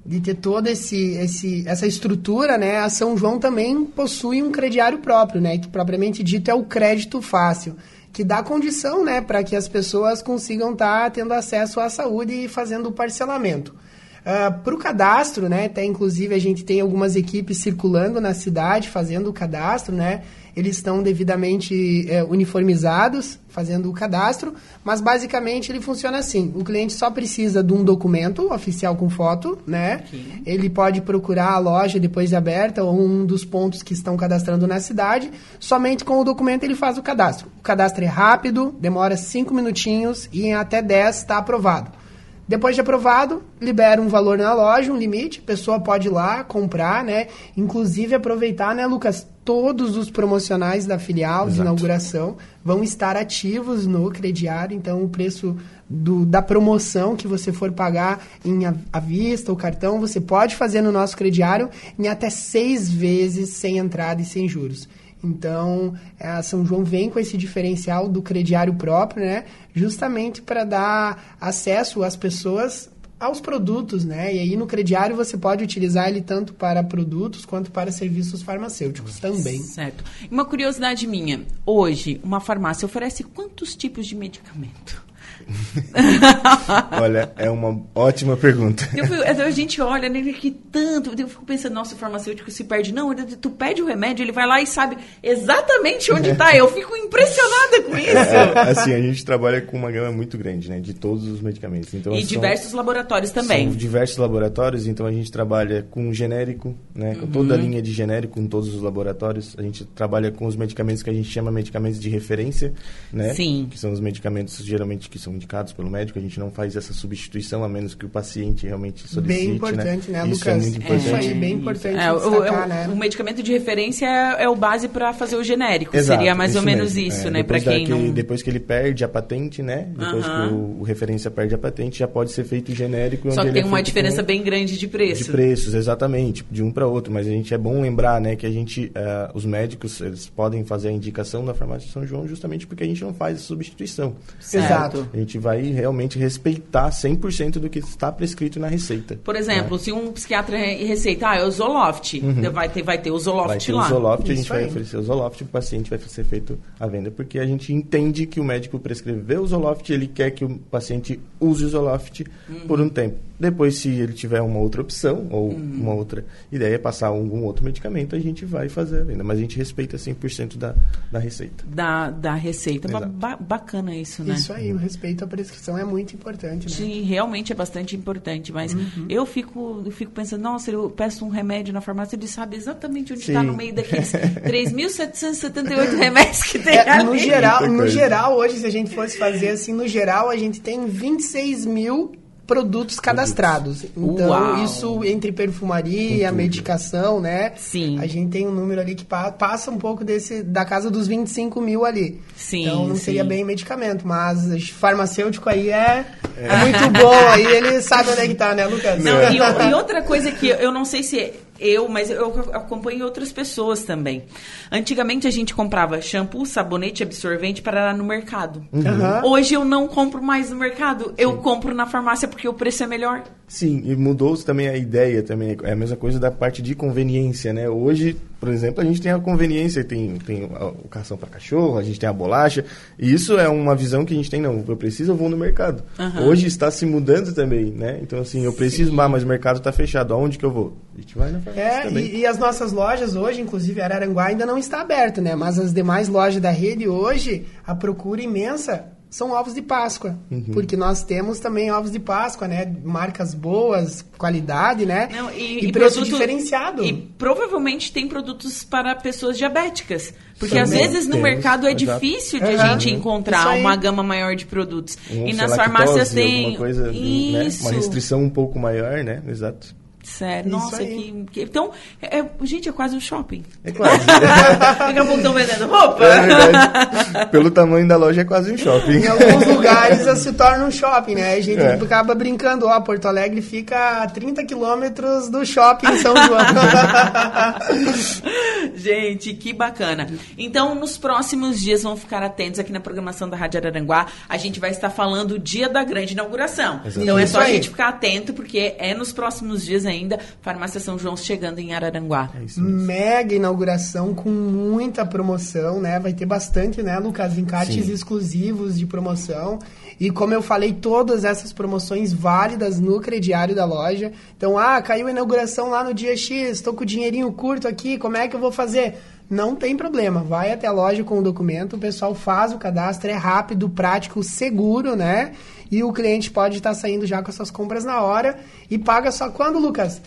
de 0.06 0.20
ter 0.20 0.36
toda 0.36 0.72
esse, 0.72 1.14
esse, 1.16 1.68
essa 1.68 1.86
estrutura, 1.86 2.58
né, 2.58 2.78
a 2.78 2.90
São 2.90 3.18
João 3.18 3.40
também 3.40 3.86
possui 3.86 4.42
um 4.42 4.52
crediário 4.52 5.00
próprio, 5.00 5.40
né, 5.40 5.58
que 5.58 5.68
propriamente 5.68 6.24
dito 6.24 6.50
é 6.50 6.54
o 6.54 6.64
crédito 6.64 7.22
fácil, 7.22 7.76
que 8.12 8.24
dá 8.24 8.44
condição, 8.44 9.04
né, 9.04 9.22
para 9.22 9.44
que 9.44 9.56
as 9.56 9.68
pessoas 9.68 10.22
consigam 10.22 10.74
estar 10.74 11.04
tá 11.04 11.10
tendo 11.10 11.34
acesso 11.34 11.80
à 11.80 11.90
saúde 11.90 12.46
e 12.46 12.48
fazendo 12.48 12.90
o 12.90 12.92
parcelamento. 12.92 13.72
Uh, 13.72 14.48
ah, 14.48 14.52
para 14.52 14.74
o 14.74 14.78
cadastro, 14.78 15.50
né, 15.50 15.66
até 15.66 15.84
inclusive 15.84 16.34
a 16.34 16.40
gente 16.40 16.64
tem 16.64 16.80
algumas 16.80 17.18
equipes 17.18 17.58
circulando 17.58 18.22
na 18.22 18.34
cidade 18.34 18.90
fazendo 18.90 19.30
o 19.30 19.34
cadastro, 19.34 19.94
né, 19.94 20.24
eles 20.56 20.78
estão 20.78 21.02
devidamente 21.02 22.10
é, 22.10 22.24
uniformizados, 22.24 23.40
fazendo 23.50 23.90
o 23.90 23.94
cadastro, 23.94 24.54
mas 24.84 25.02
basicamente 25.02 25.72
ele 25.72 25.82
funciona 25.82 26.20
assim: 26.20 26.52
o 26.56 26.64
cliente 26.64 26.94
só 26.94 27.10
precisa 27.10 27.64
de 27.64 27.74
um 27.74 27.84
documento 27.84 28.52
oficial 28.54 28.96
com 28.96 29.10
foto, 29.10 29.58
né? 29.66 30.04
Ele 30.46 30.70
pode 30.70 31.02
procurar 31.02 31.52
a 31.52 31.60
loja 31.60 32.00
depois 32.00 32.30
de 32.30 32.36
aberta 32.36 32.84
ou 32.84 33.00
um 33.00 33.26
dos 33.26 33.44
pontos 33.44 33.82
que 33.82 33.94
estão 33.94 34.16
cadastrando 34.16 34.68
na 34.68 34.80
cidade. 34.80 35.32
Somente 35.60 36.04
com 36.04 36.20
o 36.20 36.24
documento 36.24 36.64
ele 36.64 36.76
faz 36.76 36.98
o 36.98 37.04
cadastro. 37.04 37.48
O 37.60 37.62
cadastro 37.62 38.04
é 38.04 38.08
rápido, 38.08 38.76
demora 38.80 39.18
5 39.18 39.54
minutinhos 39.54 40.30
e 40.32 40.44
em 40.44 40.54
até 40.54 40.82
10 40.82 41.18
está 41.18 41.38
aprovado. 41.38 42.03
Depois 42.48 42.76
de 42.76 42.82
aprovado, 42.82 43.42
libera 43.60 44.02
um 44.02 44.10
valor 44.10 44.38
na 44.38 44.54
loja, 44.54 44.92
um 44.92 44.98
limite, 44.98 45.40
a 45.40 45.48
pessoa 45.48 45.80
pode 45.80 46.08
ir 46.08 46.12
lá 46.12 46.44
comprar, 46.44 47.04
né? 47.04 47.28
Inclusive 47.56 48.16
aproveitar, 48.16 48.76
né, 48.76 48.86
Lucas? 48.86 49.26
Todos 49.46 49.98
os 49.98 50.10
promocionais 50.10 50.86
da 50.86 51.00
filial 51.00 51.44
Exato. 51.44 51.52
de 51.54 51.62
inauguração 51.62 52.38
vão 52.64 52.84
estar 52.84 53.16
ativos 53.16 53.86
no 53.86 54.10
crediário, 54.10 54.76
então 54.76 55.04
o 55.04 55.10
preço 55.10 55.58
do, 55.90 56.26
da 56.26 56.42
promoção 56.42 57.16
que 57.16 57.28
você 57.28 57.52
for 57.52 57.72
pagar 57.72 58.22
em 58.44 58.66
à 58.66 59.00
vista, 59.00 59.52
o 59.52 59.56
cartão, 59.56 60.00
você 60.00 60.20
pode 60.20 60.56
fazer 60.56 60.82
no 60.82 60.92
nosso 60.92 61.16
crediário 61.16 61.70
em 62.00 62.08
até 62.08 62.30
seis 62.30 62.90
vezes 62.90 63.50
sem 63.50 63.78
entrada 63.78 64.22
e 64.22 64.26
sem 64.26 64.48
juros. 64.48 64.88
Então, 65.24 65.94
a 66.20 66.44
São 66.44 66.66
João 66.66 66.84
vem 66.84 67.10
com 67.10 67.18
esse 67.18 67.38
diferencial 67.38 68.10
do 68.10 68.22
crediário 68.22 68.74
próprio, 68.74 69.26
né? 69.26 69.46
Justamente 69.74 70.42
para 70.42 70.64
dar 70.64 71.38
acesso 71.40 72.04
às 72.04 72.16
pessoas 72.16 72.92
aos 73.20 73.40
produtos, 73.40 74.04
né? 74.04 74.36
E 74.36 74.40
aí 74.40 74.58
no 74.58 74.68
crediário 74.68 75.16
você 75.16 75.38
pode 75.38 75.64
utilizar 75.64 76.10
ele 76.10 76.22
tanto 76.22 76.54
para 76.54 76.84
produtos 76.84 77.46
quanto 77.46 77.72
para 77.72 77.90
serviços 77.90 78.42
farmacêuticos 78.42 79.18
também. 79.18 79.62
Certo. 79.62 80.04
Uma 80.30 80.44
curiosidade 80.44 81.08
minha, 81.08 81.42
hoje 81.66 82.20
uma 82.22 82.42
farmácia 82.42 82.86
oferece 82.86 83.24
quantos 83.24 83.76
tipos 83.76 84.06
de 84.06 84.16
medicamento? 84.16 85.02
olha, 87.02 87.32
é 87.38 87.50
uma 87.50 87.82
ótima 87.94 88.38
pergunta. 88.38 88.88
Eu, 88.96 89.46
a 89.46 89.52
gente 89.52 89.82
olha 89.82 90.10
nele 90.10 90.32
né, 90.32 90.38
que 90.38 90.52
tanto, 90.52 91.12
eu 91.20 91.28
fico 91.28 91.46
pensando, 91.46 91.74
nossa, 91.74 91.96
o 91.96 91.98
farmacêutico 91.98 92.50
se 92.52 92.64
perde. 92.64 92.94
Não, 92.94 93.14
tu 93.16 93.50
pede 93.50 93.82
o 93.82 93.86
remédio, 93.86 94.24
ele 94.24 94.32
vai 94.32 94.48
lá 94.48 94.62
e 94.62 94.68
sabe 94.68 94.98
exatamente 95.22 96.12
onde 96.12 96.32
está. 96.32 96.56
Eu 96.56 96.72
fico 96.72 96.96
impressionada 96.96 97.82
com 97.84 97.98
isso. 97.98 98.10
É, 98.10 98.60
assim, 98.70 98.94
a 98.94 99.02
gente 99.02 99.24
trabalha 99.24 99.62
com 99.62 99.78
uma 99.78 99.92
gama 99.92 100.12
muito 100.12 100.38
grande, 100.38 100.70
né, 100.70 100.80
de 100.80 100.94
todos 100.94 101.28
os 101.28 101.42
medicamentos. 101.42 101.94
Então, 101.94 102.14
e 102.14 102.20
são, 102.20 102.28
diversos 102.28 102.74
laboratórios 102.74 103.32
também. 103.32 103.68
São 103.68 103.78
diversos 103.78 104.18
laboratórios, 104.18 104.88
então 104.88 105.06
a 105.06 105.12
gente 105.12 105.32
trabalha 105.32 105.86
com 105.90 106.14
genérico, 106.14 106.76
né, 106.94 107.16
com 107.16 107.26
uhum. 107.26 107.32
toda 107.32 107.54
a 107.54 107.58
linha 107.58 107.82
de 107.82 107.92
genérico, 107.92 108.34
com 108.34 108.48
todos 108.48 108.74
os 108.74 108.82
laboratórios. 108.82 109.56
A 109.58 109.62
gente 109.62 109.86
trabalha 109.86 110.32
com 110.32 110.46
os 110.46 110.56
medicamentos 110.56 111.04
que 111.04 111.10
a 111.10 111.14
gente 111.14 111.30
chama 111.30 111.52
medicamentos 111.52 112.00
de 112.00 112.10
referência, 112.10 112.74
né? 113.12 113.34
Sim. 113.34 113.68
Que 113.70 113.80
são 113.80 113.92
os 113.92 114.00
medicamentos 114.00 114.58
geralmente 114.64 115.10
que 115.10 115.20
são 115.20 115.33
indicados 115.34 115.74
pelo 115.74 115.90
médico, 115.90 116.20
a 116.20 116.22
gente 116.22 116.40
não 116.40 116.52
faz 116.52 116.76
essa 116.76 116.94
substituição 116.94 117.64
a 117.64 117.70
menos 117.70 117.96
que 117.96 118.06
o 118.06 118.10
paciente 118.10 118.66
realmente 118.66 119.08
solicite. 119.08 119.22
Bem 119.22 119.48
né? 119.50 119.56
importante, 119.56 120.12
né, 120.12 120.20
né 120.20 120.24
Lucas? 120.24 120.40
Isso 120.40 120.50
é 120.50 120.56
muito 120.56 120.78
importante. 120.78 120.94
É, 120.94 121.08
isso 121.08 121.16
aí, 121.16 121.34
bem 121.34 121.54
importante 121.54 121.98
é, 121.98 122.14
destacar, 122.14 122.66
o, 122.66 122.70
né? 122.70 122.88
o, 122.88 122.96
medicamento 122.96 123.44
de 123.44 123.52
referência 123.52 124.06
é, 124.06 124.44
é 124.44 124.50
o 124.50 124.56
base 124.56 124.88
para 124.88 125.14
fazer 125.14 125.36
o 125.36 125.44
genérico, 125.44 125.96
Exato, 125.96 126.20
seria 126.20 126.36
mais 126.36 126.56
ou 126.56 126.62
menos 126.62 126.96
mesmo. 126.96 127.10
isso, 127.10 127.28
é, 127.28 127.32
né, 127.32 127.44
para 127.44 127.60
quem 127.60 127.88
não... 127.88 128.12
Depois 128.12 128.42
que 128.42 128.50
ele 128.50 128.60
perde 128.60 129.04
a 129.04 129.08
patente, 129.08 129.62
né, 129.62 129.88
depois 129.90 130.26
uh 130.26 130.30
-huh. 130.30 130.48
que 130.50 130.54
o, 130.54 130.80
o, 130.80 130.84
referência 130.84 131.32
perde 131.32 131.56
a 131.56 131.58
patente, 131.58 132.00
já 132.00 132.08
pode 132.08 132.32
ser 132.32 132.44
feito 132.44 132.74
genérico. 132.74 133.32
Só 133.32 133.44
que 133.44 133.52
tem 133.52 133.64
é 133.64 133.66
uma 133.66 133.82
diferença 133.82 134.22
com... 134.22 134.28
bem 134.28 134.44
grande 134.44 134.78
de 134.78 134.88
preço. 134.88 135.24
De 135.24 135.32
preços, 135.32 135.74
exatamente, 135.74 136.46
de 136.50 136.62
um 136.62 136.72
para 136.72 136.88
outro, 136.88 137.12
mas 137.12 137.28
a 137.28 137.30
gente 137.30 137.54
é 137.54 137.58
bom 137.58 137.82
lembrar, 137.82 138.22
né, 138.22 138.36
que 138.36 138.46
a 138.46 138.52
gente, 138.52 138.86
uh, 138.88 139.32
os 139.34 139.46
médicos, 139.46 140.00
eles 140.02 140.28
podem 140.28 140.64
fazer 140.64 140.90
a 140.90 140.92
indicação 140.92 141.46
da 141.46 141.54
farmácia 141.54 141.88
de 141.88 141.94
São 141.94 142.06
João 142.06 142.28
justamente 142.28 142.68
porque 142.68 142.84
a 142.84 142.88
gente 142.88 143.04
não 143.04 143.14
faz 143.14 143.38
a 143.38 143.42
substituição. 143.42 144.16
Exato. 144.40 145.08
A 145.14 145.18
gente 145.24 145.38
vai 145.38 145.62
realmente 145.62 146.18
respeitar 146.18 146.90
100% 146.90 147.54
do 147.60 147.70
que 147.70 147.80
está 147.80 148.12
prescrito 148.12 148.60
na 148.60 148.68
receita. 148.68 149.20
Por 149.24 149.36
exemplo, 149.36 149.78
né? 149.78 149.84
se 149.84 149.92
um 149.92 150.12
psiquiatra 150.12 150.58
receita, 150.58 151.30
ah, 151.30 151.36
é 151.38 151.46
o 151.46 151.52
Zoloft, 151.52 152.20
uhum. 152.20 152.52
vai, 152.52 152.70
ter, 152.70 152.84
vai 152.84 152.98
ter 152.98 153.12
o 153.12 153.20
Zoloft 153.20 153.48
vai 153.48 153.58
ter 153.58 153.74
lá. 153.74 153.86
o 153.86 153.90
Zoloft, 153.90 154.32
a 154.32 154.36
gente 154.36 154.50
vai 154.50 154.66
oferecer 154.66 154.98
o 154.98 155.04
Zoloft, 155.04 155.42
o 155.42 155.46
paciente 155.48 155.90
vai 155.90 156.00
ser 156.00 156.24
feito 156.24 156.60
a 156.80 156.88
venda, 156.88 157.12
porque 157.12 157.40
a 157.40 157.46
gente 157.46 157.74
entende 157.74 158.26
que 158.26 158.40
o 158.40 158.44
médico 158.44 158.80
prescreveu 158.80 159.42
o 159.42 159.48
Zoloft, 159.48 159.90
ele 159.90 160.08
quer 160.08 160.32
que 160.32 160.46
o 160.46 160.58
paciente 160.58 161.20
use 161.40 161.66
o 161.66 161.70
Zoloft 161.70 162.24
uhum. 162.50 162.68
por 162.68 162.80
um 162.80 162.90
tempo. 162.90 163.18
Depois, 163.44 163.80
se 163.80 163.90
ele 163.90 164.14
tiver 164.14 164.42
uma 164.42 164.58
outra 164.60 164.82
opção 164.82 165.28
ou 165.30 165.50
uhum. 165.50 165.80
uma 165.82 165.94
outra 165.94 166.24
ideia, 166.50 166.80
passar 166.80 167.08
algum 167.08 167.44
outro 167.44 167.66
medicamento, 167.66 168.16
a 168.16 168.20
gente 168.20 168.46
vai 168.46 168.70
fazer 168.70 169.02
a 169.02 169.04
venda. 169.04 169.22
Mas 169.22 169.38
a 169.38 169.42
gente 169.42 169.58
respeita 169.58 169.98
100% 169.98 170.56
da, 170.56 170.74
da 171.12 171.20
receita. 171.20 171.66
Da, 171.68 172.10
da 172.10 172.36
receita. 172.36 172.88
Ba 172.88 173.36
bacana 173.36 173.94
isso, 173.94 174.24
né? 174.24 174.36
Isso 174.36 174.54
aí, 174.54 174.72
o 174.72 174.78
respeito 174.78 175.13
à 175.22 175.28
prescrição 175.28 175.78
é 175.78 175.84
muito 175.84 176.16
importante, 176.16 176.70
né? 176.70 176.76
Sim, 176.76 177.02
realmente 177.02 177.52
é 177.52 177.56
bastante 177.56 177.96
importante. 177.96 178.52
Mas 178.54 178.74
uhum. 178.74 179.06
eu, 179.10 179.26
fico, 179.26 179.84
eu 179.86 179.92
fico 179.92 180.12
pensando, 180.12 180.42
nossa, 180.42 180.72
eu 180.72 180.90
peço 180.90 181.26
um 181.26 181.30
remédio 181.30 181.74
na 181.74 181.82
farmácia, 181.82 182.16
ele 182.16 182.28
sabe 182.28 182.56
exatamente 182.56 183.12
onde 183.12 183.22
está 183.22 183.44
no 183.44 183.54
meio 183.54 183.74
daqueles 183.74 184.14
3.778 184.44 185.98
remédios 185.98 186.44
que 186.44 186.60
tem 186.60 186.76
é, 186.76 186.90
ali. 186.90 187.04
No 187.04 187.18
geral, 187.18 187.68
no 187.68 187.88
geral, 187.88 188.38
hoje, 188.38 188.60
se 188.60 188.66
a 188.66 188.72
gente 188.72 188.96
fosse 188.96 189.18
fazer 189.18 189.50
assim, 189.50 189.74
no 189.74 189.88
geral, 189.88 190.30
a 190.30 190.38
gente 190.38 190.62
tem 190.62 190.86
26 190.86 191.66
mil 191.66 192.23
produtos 192.54 193.00
cadastrados. 193.00 193.84
Então, 193.98 194.30
Uau. 194.30 194.64
isso 194.64 195.04
entre 195.04 195.32
perfumaria, 195.32 196.32
medicação, 196.32 197.20
né? 197.20 197.54
Sim. 197.56 197.98
A 198.00 198.06
gente 198.06 198.30
tem 198.30 198.48
um 198.48 198.52
número 198.52 198.80
ali 198.80 198.94
que 198.94 199.04
pa 199.04 199.32
passa 199.32 199.72
um 199.72 199.78
pouco 199.80 200.04
desse 200.04 200.44
da 200.44 200.64
casa 200.64 200.92
dos 200.92 201.08
25 201.08 201.60
mil 201.60 201.84
ali. 201.84 202.22
Sim. 202.36 202.68
Então, 202.68 202.88
não 202.88 202.96
sim. 202.96 203.02
seria 203.02 203.24
bem 203.24 203.44
medicamento, 203.44 204.08
mas 204.08 204.70
farmacêutico 204.70 205.50
aí 205.50 205.72
é, 205.72 206.06
é. 206.38 206.58
muito 206.58 206.90
bom. 207.02 207.30
aí 207.30 207.44
ele 207.44 207.82
sabe 207.82 208.12
onde 208.12 208.22
é 208.22 208.28
que 208.28 208.36
tá, 208.36 208.54
né, 208.54 208.68
Lucas? 208.68 209.04
Não, 209.04 209.20
e, 209.32 209.38
e 209.70 209.74
outra 209.74 210.04
coisa 210.04 210.32
que 210.32 210.48
eu 210.48 210.72
não 210.72 210.86
sei 210.86 211.02
se 211.02 211.34
eu, 211.64 211.88
mas 211.88 212.10
eu 212.10 212.28
acompanho 212.54 213.06
outras 213.06 213.32
pessoas 213.32 213.84
também. 213.84 214.26
Antigamente 214.72 215.28
a 215.28 215.32
gente 215.32 215.54
comprava 215.54 216.02
shampoo, 216.02 216.46
sabonete, 216.46 217.02
absorvente 217.04 217.62
para 217.62 217.94
no 217.94 218.04
mercado. 218.04 218.66
Uhum. 218.72 219.32
Hoje 219.32 219.54
eu 219.54 219.64
não 219.64 219.88
compro 219.88 220.22
mais 220.22 220.50
no 220.50 220.56
mercado, 220.56 221.06
Sim. 221.06 221.14
eu 221.18 221.38
compro 221.38 221.74
na 221.74 221.86
farmácia 221.86 222.28
porque 222.28 222.48
o 222.48 222.54
preço 222.54 222.84
é 222.84 222.88
melhor. 222.88 223.24
Sim, 223.54 223.84
e 223.86 223.96
mudou-se 223.96 224.44
também 224.44 224.68
a 224.68 224.76
ideia 224.76 225.22
também, 225.22 225.56
é 225.62 225.74
a 225.74 225.76
mesma 225.76 225.96
coisa 225.96 226.20
da 226.20 226.32
parte 226.32 226.60
de 226.60 226.74
conveniência, 226.74 227.54
né? 227.54 227.70
Hoje, 227.70 228.18
por 228.40 228.50
exemplo, 228.50 228.82
a 228.82 228.84
gente 228.84 229.00
tem 229.00 229.12
a 229.12 229.20
conveniência, 229.20 229.84
tem, 229.84 230.16
tem 230.16 230.46
o 230.46 230.88
carção 230.90 231.16
para 231.16 231.30
cachorro, 231.30 231.78
a 231.78 231.84
gente 231.84 232.00
tem 232.00 232.10
a 232.10 232.14
bolacha, 232.14 232.66
e 232.98 233.14
isso 233.14 233.38
é 233.38 233.48
uma 233.48 233.76
visão 233.76 234.06
que 234.06 234.14
a 234.16 234.18
gente 234.18 234.28
tem, 234.28 234.42
não, 234.42 234.66
eu 234.68 234.76
preciso, 234.76 235.12
eu 235.12 235.16
vou 235.16 235.30
no 235.30 235.38
mercado. 235.38 235.84
Uhum. 236.00 236.30
Hoje 236.30 236.48
está 236.48 236.72
se 236.72 236.84
mudando 236.84 237.32
também, 237.32 237.66
né? 237.66 238.00
Então, 238.02 238.22
assim, 238.22 238.44
eu 238.44 238.54
preciso, 238.54 238.90
Sim. 238.90 238.96
mas 238.96 239.22
o 239.22 239.28
mercado 239.28 239.58
está 239.58 239.72
fechado, 239.72 240.16
aonde 240.16 240.40
que 240.40 240.46
eu 240.46 240.52
vou? 240.52 240.76
A 240.98 241.00
gente 241.00 241.16
vai 241.16 241.32
na 241.32 241.40
farmácia 241.40 241.62
é, 241.62 241.82
também. 241.84 242.06
E, 242.06 242.18
e, 242.22 242.26
as 242.26 242.40
nossas 242.40 242.72
lojas 242.72 243.16
hoje, 243.16 243.40
inclusive 243.40 243.80
Araranguá 243.82 244.26
ainda 244.26 244.48
não 244.48 244.58
está 244.58 244.82
aberta, 244.82 245.22
né? 245.22 245.36
Mas 245.36 245.60
as 245.60 245.72
demais 245.72 246.08
lojas 246.08 246.42
da 246.42 246.50
rede 246.50 246.88
hoje, 246.88 247.46
a 247.64 247.76
procura 247.76 248.20
imensa 248.20 248.93
são 249.14 249.30
ovos 249.30 249.54
de 249.54 249.62
Páscoa. 249.62 250.18
Uhum. 250.32 250.46
Porque 250.52 250.76
nós 250.76 251.04
temos 251.04 251.38
também 251.38 251.72
ovos 251.72 251.92
de 251.92 252.00
Páscoa, 252.00 252.48
né? 252.48 252.76
Marcas 252.84 253.36
boas, 253.36 254.04
qualidade, 254.18 254.88
né? 254.88 255.08
Não, 255.12 255.30
e, 255.30 255.60
e, 255.60 255.68
e 255.68 255.72
preço 255.72 255.98
produto, 255.98 256.14
diferenciado. 256.14 256.84
E 256.84 256.94
provavelmente 257.16 257.94
tem 257.94 258.08
produtos 258.08 258.64
para 258.64 258.96
pessoas 258.96 259.38
diabéticas. 259.38 260.16
Porque 260.40 260.56
também 260.56 260.84
às 260.84 260.92
vezes 260.92 261.06
no 261.06 261.18
temos, 261.18 261.30
mercado 261.30 261.68
é 261.68 261.74
exato. 261.74 262.02
difícil 262.02 262.40
de 262.40 262.56
uhum. 262.56 262.60
a 262.60 262.68
gente 262.70 262.90
encontrar 262.90 263.56
uma 263.56 263.76
gama 263.76 264.02
maior 264.02 264.36
de 264.36 264.48
produtos. 264.48 264.98
Um, 265.12 265.28
e 265.28 265.34
nas 265.34 265.56
farmácias 265.56 266.10
tem. 266.10 266.56
Coisa, 266.56 266.92
né? 266.92 267.48
Uma 267.62 267.72
restrição 267.72 268.24
um 268.24 268.32
pouco 268.32 268.58
maior, 268.58 269.04
né? 269.04 269.22
Exato. 269.28 269.76
Sério, 270.04 270.52
nossa, 270.52 270.78
que, 270.78 271.26
que, 271.32 271.42
Então, 271.44 271.72
é, 272.02 272.20
é, 272.20 272.30
gente, 272.42 272.68
é 272.68 272.72
quase 272.74 272.96
um 272.96 273.00
shopping. 273.00 273.44
É 273.64 273.72
quase. 273.72 274.04
Daqui 274.06 275.00
a 275.00 275.06
pouco 275.06 275.18
estão 275.18 275.34
vendendo 275.34 275.68
roupa. 275.68 276.04
É 276.04 277.26
Pelo 277.28 277.50
tamanho 277.50 277.88
da 277.88 277.96
loja, 277.96 278.22
é 278.22 278.26
quase 278.26 278.52
um 278.52 278.58
shopping. 278.58 278.98
Em 278.98 279.08
alguns 279.08 279.48
lugares 279.48 280.20
se 280.20 280.34
torna 280.34 280.66
um 280.66 280.72
shopping, 280.72 281.16
né? 281.16 281.36
A 281.36 281.42
gente 281.42 281.62
é. 281.62 281.76
acaba 281.76 282.14
brincando, 282.14 282.68
ó, 282.68 282.80
Porto 282.82 283.08
Alegre 283.08 283.42
fica 283.42 284.04
a 284.04 284.08
30 284.08 284.46
quilômetros 284.46 285.30
do 285.30 285.46
shopping 285.46 285.88
em 285.88 285.98
São 286.00 286.14
João. 286.16 286.40
gente, 288.76 289.34
que 289.36 289.54
bacana. 289.54 290.08
Então, 290.38 290.76
nos 290.76 290.98
próximos 290.98 291.62
dias, 291.62 291.84
vão 291.84 291.96
ficar 291.96 292.22
atentos 292.22 292.60
aqui 292.60 292.74
na 292.74 292.82
programação 292.82 293.30
da 293.30 293.38
Rádio 293.38 293.62
Araranguá. 293.62 294.08
A 294.28 294.36
gente 294.36 294.60
vai 294.60 294.72
estar 294.72 294.90
falando 294.90 295.36
o 295.36 295.40
dia 295.40 295.70
da 295.70 295.82
grande 295.84 296.12
inauguração. 296.12 296.82
Exatamente. 296.86 297.04
Então, 297.04 297.18
é 297.18 297.26
só 297.26 297.40
a 297.40 297.46
gente 297.46 297.70
ficar 297.70 297.88
atento, 297.88 298.34
porque 298.34 298.76
é 298.78 298.94
nos 298.94 299.14
próximos 299.14 299.64
dias 299.64 299.86
ainda, 299.86 299.93
Farmácia 300.42 300.80
São 300.80 300.98
João 300.98 301.16
chegando 301.16 301.60
em 301.60 301.74
Araranguá. 301.74 302.32
É 302.36 302.62
Mega 302.62 303.36
inauguração 303.36 304.14
com 304.14 304.30
muita 304.30 305.06
promoção, 305.06 305.80
né? 305.80 306.00
Vai 306.00 306.14
ter 306.14 306.26
bastante, 306.26 306.82
né, 306.82 306.98
Lucas? 307.00 307.38
Encartes 307.38 307.86
Sim. 307.86 307.92
exclusivos 307.92 308.78
de 308.78 308.86
promoção. 308.86 309.60
E 310.00 310.10
como 310.10 310.34
eu 310.34 310.42
falei, 310.42 310.74
todas 310.74 311.24
essas 311.24 311.54
promoções 311.54 312.12
válidas 312.12 312.80
no 312.80 313.00
crediário 313.00 313.56
da 313.56 313.66
loja. 313.66 314.12
Então, 314.36 314.58
ah, 314.58 314.82
caiu 314.82 315.08
a 315.08 315.12
inauguração 315.12 315.70
lá 315.70 315.84
no 315.84 315.94
dia 315.94 316.16
X, 316.18 316.50
estou 316.50 316.74
com 316.74 316.84
o 316.84 316.86
dinheirinho 316.86 317.32
curto 317.32 317.68
aqui, 317.68 317.98
como 317.98 318.18
é 318.18 318.28
que 318.28 318.36
eu 318.36 318.40
vou 318.40 318.52
fazer? 318.52 318.96
Não 319.30 319.56
tem 319.56 319.76
problema, 319.76 320.22
vai 320.22 320.52
até 320.52 320.68
a 320.68 320.72
loja 320.72 321.04
com 321.04 321.18
o 321.18 321.24
documento, 321.24 321.76
o 321.76 321.80
pessoal 321.80 322.14
faz 322.14 322.54
o 322.54 322.58
cadastro, 322.58 323.10
é 323.10 323.14
rápido, 323.14 323.70
prático, 323.70 324.22
seguro, 324.24 324.96
né? 324.96 325.34
E 325.72 325.84
o 325.84 325.92
cliente 325.92 326.30
pode 326.30 326.58
estar 326.58 326.74
saindo 326.74 327.06
já 327.06 327.22
com 327.24 327.30
as 327.30 327.36
suas 327.36 327.50
compras 327.50 327.84
na 327.84 328.02
hora 328.02 328.38
e 328.70 328.78
paga 328.78 329.12
só 329.12 329.30
quando, 329.30 329.58
Lucas? 329.58 330.02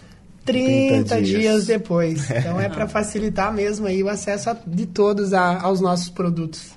30, 0.45 1.17
30 1.17 1.23
dias. 1.23 1.41
dias. 1.41 1.67
depois. 1.67 2.31
Então 2.37 2.61
é 2.61 2.69
para 2.69 2.87
facilitar 2.87 3.53
mesmo 3.53 3.87
aí 3.87 4.03
o 4.03 4.09
acesso 4.09 4.57
de 4.67 4.87
todos 4.87 5.33
a, 5.33 5.61
aos 5.61 5.81
nossos 5.81 6.09
produtos. 6.09 6.77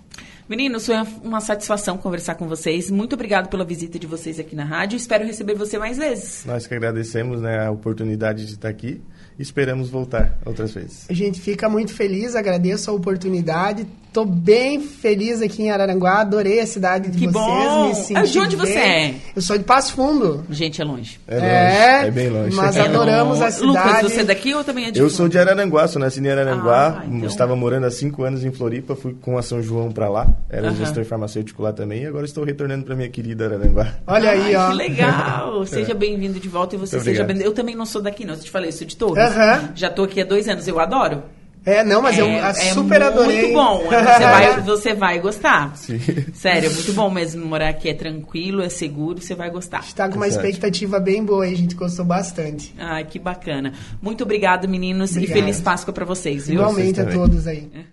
Meninos, 0.50 0.88
foi 0.88 0.96
uma 1.24 1.40
satisfação 1.40 1.96
conversar 1.96 2.34
com 2.34 2.48
vocês. 2.48 2.90
Muito 2.90 3.14
obrigado 3.14 3.50
pela 3.50 3.64
visita 3.64 4.00
de 4.00 4.08
vocês 4.08 4.40
aqui 4.40 4.56
na 4.56 4.64
rádio. 4.66 4.98
Espero 4.98 5.24
receber 5.24 5.54
você 5.54 5.78
mais 5.78 5.98
vezes. 5.98 6.44
Nós 6.44 6.66
que 6.66 6.74
agradecemos 6.74 7.40
né, 7.40 7.68
a 7.68 7.70
oportunidade 7.70 8.48
de 8.48 8.54
estar 8.54 8.70
aqui 8.70 9.00
esperamos 9.40 9.90
voltar 9.90 10.38
outras 10.46 10.74
vezes. 10.74 11.06
A 11.10 11.14
gente 11.14 11.40
fica 11.40 11.70
muito 11.70 11.94
feliz, 11.94 12.36
agradeço 12.36 12.92
a 12.92 12.94
oportunidade. 12.94 13.88
Tô 14.12 14.26
bem 14.26 14.82
feliz 14.82 15.40
aqui 15.40 15.62
em 15.62 15.70
Araranguá, 15.70 16.22
adorei 16.22 16.60
a 16.60 16.66
cidade 16.66 17.12
de 17.12 17.20
que 17.20 17.28
vocês. 17.28 18.10
Bom. 18.10 18.20
Me 18.20 18.28
de 18.28 18.40
onde 18.40 18.58
bem. 18.58 18.66
você 18.66 18.80
é? 18.80 19.16
Eu 19.36 19.42
sou 19.42 19.56
de 19.56 19.64
Passo 19.64 19.94
Fundo. 19.94 20.44
Gente, 20.50 20.82
é 20.82 20.84
longe. 20.84 21.20
É, 21.28 21.36
longe, 21.36 21.46
é, 21.46 22.08
é 22.08 22.12
bem 22.12 22.28
longe. 22.28 22.56
Mas 22.56 22.76
é 22.76 22.82
adoramos 22.82 23.40
a 23.40 23.52
cidade. 23.52 23.68
Lucas, 23.68 24.02
você 24.02 24.22
é 24.22 24.24
daqui 24.24 24.52
ou 24.56 24.64
também 24.64 24.86
é 24.86 24.92
de 24.92 25.00
Eu 25.00 25.12
sou 25.12 25.30
de 25.30 25.38
Araranguá, 25.38 25.88
sou 25.88 26.02
nascido 26.02 26.26
em 26.26 26.32
Araranguá. 26.32 27.02
Ah, 27.02 27.06
então. 27.06 27.28
Estava 27.28 27.56
morando 27.56 27.86
há 27.86 27.92
cinco 27.92 28.24
anos 28.24 28.44
em 28.44 28.52
Floripa, 28.52 28.96
fui 28.96 29.16
com 29.22 29.38
a 29.38 29.44
São 29.44 29.62
João 29.62 29.92
para 29.92 30.10
lá. 30.10 30.28
Era 30.50 30.70
uh 30.70 30.74
-huh. 30.74 30.78
gestor 30.78 31.06
farmacêutico 31.06 31.62
lá 31.62 31.72
também. 31.72 32.02
E 32.02 32.08
agora 32.08 32.26
estou 32.26 32.44
retornando 32.44 32.86
para 32.86 32.96
minha 32.96 33.10
querida 33.10 33.46
Araranguá. 33.46 33.94
Olha 34.08 34.32
aí, 34.32 34.56
ó. 34.56 34.72
Que 34.72 34.76
legal. 34.76 35.66
Seja 35.70 35.94
bem-vindo 35.94 36.40
de 36.40 36.50
volta 36.50 36.76
e 36.76 36.80
você 36.80 36.96
Muito 36.96 37.06
seja 37.06 37.24
bem-vindo. 37.24 37.46
Eu 37.48 37.54
também 37.54 37.76
não 37.76 37.86
sou 37.86 38.02
daqui, 38.02 38.26
não. 38.26 38.34
Eu 38.34 38.40
te 38.40 38.50
falei, 38.50 38.72
sou 38.72 38.88
de 38.88 38.98
Torres. 38.98 39.29
Uh 39.30 39.40
-huh. 39.40 39.72
Já 39.76 39.90
tô 39.90 40.04
aqui 40.04 40.22
há 40.22 40.26
dois 40.26 40.48
anos, 40.48 40.68
eu 40.68 40.80
adoro. 40.80 41.24
É, 41.66 41.84
não, 41.84 42.02
mas 42.02 42.18
é, 42.18 42.22
eu 42.22 42.28
é 42.28 42.54
super 42.74 43.02
adorei. 43.02 43.42
muito 43.42 43.54
bom. 43.54 43.84
Você 43.90 44.24
vai, 44.24 44.62
você 44.62 44.94
vai 44.94 45.20
gostar. 45.20 45.76
Sim. 45.76 46.00
Sério, 46.34 46.70
é 46.70 46.74
muito 46.74 46.94
bom 46.94 47.10
mesmo 47.10 47.46
morar 47.46 47.70
aqui. 47.70 47.90
É 47.90 47.94
tranquilo, 47.94 48.62
é 48.62 48.70
seguro, 48.70 49.22
você 49.22 49.36
vai 49.36 49.50
gostar. 49.50 49.82
Está 49.82 50.08
com 50.08 50.16
uma 50.16 50.28
expectativa 50.28 51.00
bem 51.00 51.24
boa 51.24 51.44
aí, 51.44 51.54
a 51.54 51.58
gente 51.58 51.76
gostou 51.76 52.06
bastante. 52.06 52.74
Ai, 52.78 53.04
que 53.04 53.20
bacana. 53.20 53.74
Muito 54.02 54.24
obrigado, 54.24 54.68
meninos, 54.68 55.12
Obrigado. 55.12 55.38
e 55.38 55.40
feliz 55.42 55.62
Páscoa 55.62 55.94
para 55.94 56.06
vocês, 56.06 56.48
viu? 56.48 56.62
Igualmente 56.62 57.02
a 57.02 57.06
todos 57.06 57.46
aí. 57.46 57.70